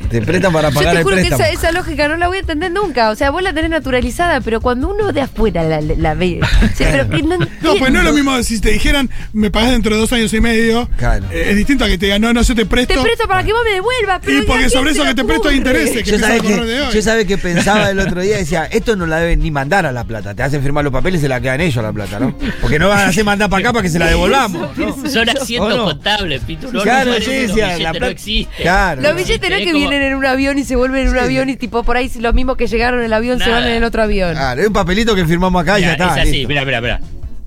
Te 0.09 0.21
prestan 0.21 0.51
para 0.53 0.69
Yo 0.69 0.75
pagar 0.75 0.93
te 0.93 0.97
el 0.99 1.03
juro 1.03 1.15
que 1.17 1.21
esa, 1.27 1.49
esa 1.49 1.71
lógica 1.71 2.07
no 2.07 2.17
la 2.17 2.27
voy 2.27 2.37
a 2.37 2.39
entender 2.41 2.71
nunca. 2.71 3.09
O 3.11 3.15
sea, 3.15 3.31
vos 3.31 3.41
la 3.41 3.53
tenés 3.53 3.69
naturalizada, 3.71 4.41
pero 4.41 4.61
cuando 4.61 4.89
uno 4.89 5.11
de 5.13 5.21
afuera 5.21 5.63
la, 5.63 5.81
la 5.81 6.13
ve. 6.13 6.39
o 6.41 6.75
sea, 6.75 6.91
pero 6.91 7.09
que 7.09 7.23
no, 7.23 7.37
No, 7.37 7.75
pues 7.79 7.91
no 7.91 7.99
es 7.99 8.05
lo 8.05 8.13
mismo 8.13 8.41
si 8.43 8.59
te 8.61 8.71
dijeran, 8.71 9.09
me 9.33 9.51
pagás 9.51 9.71
dentro 9.71 9.93
de 9.95 10.01
dos 10.01 10.11
años 10.13 10.33
y 10.33 10.39
medio. 10.41 10.89
Claro. 10.97 11.25
eh, 11.31 11.47
es 11.49 11.55
distinto 11.55 11.85
a 11.85 11.87
que 11.87 11.97
te 11.97 12.05
digan, 12.07 12.21
no, 12.21 12.33
no, 12.33 12.41
yo 12.41 12.55
te 12.55 12.65
presto. 12.65 12.93
Te 12.93 13.01
presto 13.01 13.27
para 13.27 13.43
que 13.43 13.51
vos 13.53 13.61
me 13.65 13.71
devuelvas. 13.71 14.19
Pero 14.23 14.37
y 14.39 14.41
porque 14.45 14.53
¿a 14.53 14.57
quién 14.67 14.69
sobre 14.69 14.91
eso 14.91 15.03
que 15.05 15.15
te 15.15 15.23
presto 15.23 15.49
hay 15.49 15.57
intereses, 15.57 16.03
que 16.03 16.11
Yo 16.11 16.17
de 16.17 16.81
hoy. 16.81 16.93
yo 16.93 17.01
sabe 17.01 17.25
que 17.25 17.37
pensaba 17.37 17.89
el 17.89 17.99
otro 17.99 18.21
día, 18.21 18.37
decía, 18.37 18.65
esto 18.65 18.95
no 18.95 19.05
la 19.05 19.19
deben 19.19 19.39
ni 19.39 19.51
mandar 19.51 19.85
a 19.85 19.91
la 19.91 20.03
plata, 20.03 20.33
te 20.35 20.43
hacen 20.43 20.61
firmar 20.61 20.83
los 20.83 20.93
papeles 20.93 21.19
y 21.19 21.23
se 21.23 21.29
la 21.29 21.39
quedan 21.41 21.61
ellos 21.61 21.77
a 21.77 21.81
la 21.81 21.93
plata, 21.93 22.10
¿no? 22.19 22.35
Porque 22.61 22.79
no 22.79 22.89
van 22.89 22.99
a 22.99 23.07
hacer 23.07 23.23
mandar 23.23 23.49
para 23.49 23.59
acá 23.61 23.73
para 23.73 23.83
que 23.83 23.89
se 23.89 23.99
la 23.99 24.07
devolvamos, 24.07 24.77
¿no? 24.77 25.09
Son 25.09 25.29
asientos 25.29 25.73
¿O 25.73 25.77
no? 25.77 25.83
contables, 25.85 26.41
Pito. 26.41 26.71
No, 26.71 26.81
Claro, 26.81 27.11
no, 27.11 27.17
sí, 27.19 27.47
los 27.47 27.51
sí, 27.55 27.81
la 27.83 27.91
plata-. 27.93 28.15
Claro. 28.61 29.01
Los 29.01 29.15
billetes 29.15 29.49
no 29.49 29.55
es 29.55 29.63
que 29.65 29.71
como- 29.71 29.77
vienen 29.89 30.01
en 30.01 30.15
un 30.15 30.25
avión 30.25 30.57
y 30.59 30.63
se 30.63 30.75
vuelven 30.75 31.07
en 31.07 31.09
un 31.13 31.17
avión 31.19 31.49
y 31.49 31.55
tipo 31.57 31.83
por 31.83 31.97
ahí 31.97 32.11
los 32.19 32.33
mismos 32.33 32.57
que 32.57 32.67
llegaron 32.67 32.99
en 32.99 33.05
el 33.07 33.13
avión 33.13 33.39
se 33.39 33.49
van 33.49 33.63
en 33.63 33.73
el 33.73 33.83
otro 33.83 34.03
avión. 34.03 34.33
Claro, 34.33 34.61
es 34.61 34.67
un 34.67 34.73
papelito 34.73 35.15
que 35.15 35.25
firmamos 35.25 35.61
acá 35.61 35.79
y 35.79 35.83
ya 35.83 35.91
Mira, 35.93 36.05
está. 36.07 36.21
es 36.23 36.29
así, 36.29 36.45
mira, 36.47 36.65
mira, 36.65 36.81
mira. 36.81 36.99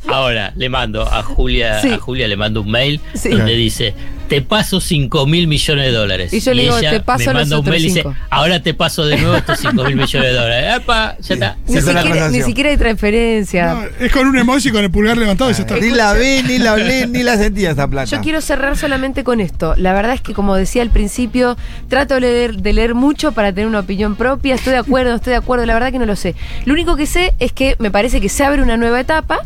Ahora 0.07 0.53
le 0.57 0.69
mando 0.69 1.03
a 1.03 1.23
Julia, 1.23 1.81
Sí. 1.81 1.91
a 1.93 1.99
Julia 1.99 2.29
le 2.29 2.37
mando 2.37 2.61
un 2.63 2.71
mail 2.71 3.01
Sí. 3.15 3.31
donde 3.31 3.55
dice, 3.55 3.95
te 4.29 4.41
paso 4.43 4.81
5 4.81 5.27
mil 5.27 5.47
millones 5.49 5.85
de 5.87 5.93
dólares. 5.93 6.33
Y 6.33 6.41
yo 6.41 6.55
le 6.55 6.63
digo, 6.63 6.79
ella 6.79 6.91
"Te 6.93 7.01
paso 7.01 7.19
me 7.19 7.25
los 7.27 7.35
manda 7.43 7.57
un 7.57 7.61
otros 7.61 7.73
mail 7.73 7.85
y 7.85 7.89
dice, 7.89 8.03
cinco". 8.03 8.17
ahora 8.31 8.61
te 8.63 8.73
paso 8.75 9.05
de 9.07 9.17
nuevo 9.19 9.37
estos 9.37 9.59
5 9.61 9.85
mil 9.85 9.97
millones 9.97 10.29
de 10.31 10.33
dólares. 10.35 10.77
¡Epa! 10.83 11.17
Ya 11.21 11.35
está. 11.35 11.57
Ni 11.67 11.75
siquiera, 11.77 12.03
ni 12.05 12.11
transacción. 12.11 12.47
siquiera 12.47 12.71
hay 12.71 12.77
transferencia. 12.77 13.75
No, 13.75 13.83
es 14.07 14.13
con 14.13 14.27
un 14.27 14.37
emoji 14.39 14.71
con 14.71 14.83
el 14.85 14.91
pulgar 14.91 15.17
levantado 15.19 15.51
y 15.51 15.55
ya 15.55 15.61
está. 15.61 15.77
Ni 15.77 15.91
la 15.91 16.13
vi, 16.15 16.43
ni 16.43 16.59
la 16.59 16.73
hablé, 16.73 17.07
ni 17.07 17.23
la 17.23 17.37
sentía 17.37 17.71
esta 17.71 17.87
plata. 17.89 18.11
Yo 18.11 18.21
quiero 18.23 18.41
cerrar 18.41 18.77
solamente 18.77 19.25
con 19.25 19.41
esto. 19.41 19.75
La 19.77 19.93
verdad 19.93 20.15
es 20.15 20.21
que, 20.21 20.33
como 20.33 20.55
decía 20.57 20.83
al 20.83 20.91
principio, 20.91 21.57
trato 21.89 22.15
de 22.15 22.21
leer, 22.21 22.57
de 22.57 22.73
leer 22.73 22.95
mucho 22.95 23.33
para 23.33 23.53
tener 23.53 23.67
una 23.69 23.81
opinión 23.81 24.17
propia. 24.17 24.55
Estoy 24.55 24.73
de 24.73 24.79
acuerdo, 24.79 25.15
estoy 25.15 25.33
de 25.33 25.37
acuerdo. 25.39 25.67
La 25.67 25.75
verdad 25.75 25.93
que 25.93 25.99
no 25.99 26.07
lo 26.07 26.17
sé. 26.17 26.35
Lo 26.65 26.73
único 26.73 26.97
que 26.97 27.07
sé 27.07 27.35
es 27.39 27.53
que 27.53 27.77
me 27.79 27.91
parece 27.91 28.21
que 28.21 28.29
se 28.29 28.43
abre 28.45 28.63
una 28.63 28.77
nueva 28.77 29.01
etapa 29.01 29.41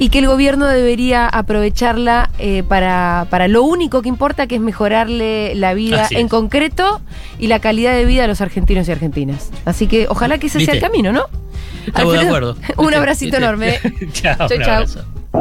y 0.00 0.08
que 0.08 0.18
el 0.20 0.26
gobierno 0.26 0.66
debería 0.66 1.28
aprovecharla 1.28 2.30
eh, 2.38 2.62
para, 2.66 3.26
para 3.28 3.48
lo 3.48 3.62
único 3.62 4.00
que 4.00 4.08
importa, 4.08 4.46
que 4.46 4.54
es 4.54 4.60
mejorarle 4.62 5.54
la 5.54 5.74
vida 5.74 6.04
Así 6.04 6.14
en 6.16 6.24
es. 6.24 6.30
concreto 6.30 7.02
y 7.38 7.48
la 7.48 7.58
calidad 7.58 7.92
de 7.92 8.06
vida 8.06 8.24
a 8.24 8.26
los 8.26 8.40
argentinos 8.40 8.88
y 8.88 8.92
argentinas. 8.92 9.50
Así 9.66 9.88
que 9.88 10.06
ojalá 10.08 10.38
que 10.38 10.46
ese 10.46 10.60
sea 10.60 10.72
el 10.72 10.80
camino, 10.80 11.12
¿no? 11.12 11.26
Estamos 11.86 12.14
de 12.14 12.20
acuerdo. 12.20 12.56
Un 12.78 12.94
abracito 12.94 13.36
¿Viste? 13.36 13.44
enorme. 13.44 13.78
Chao, 14.12 14.48
Chau, 14.48 14.56
un 14.56 14.86
chau. 14.86 15.19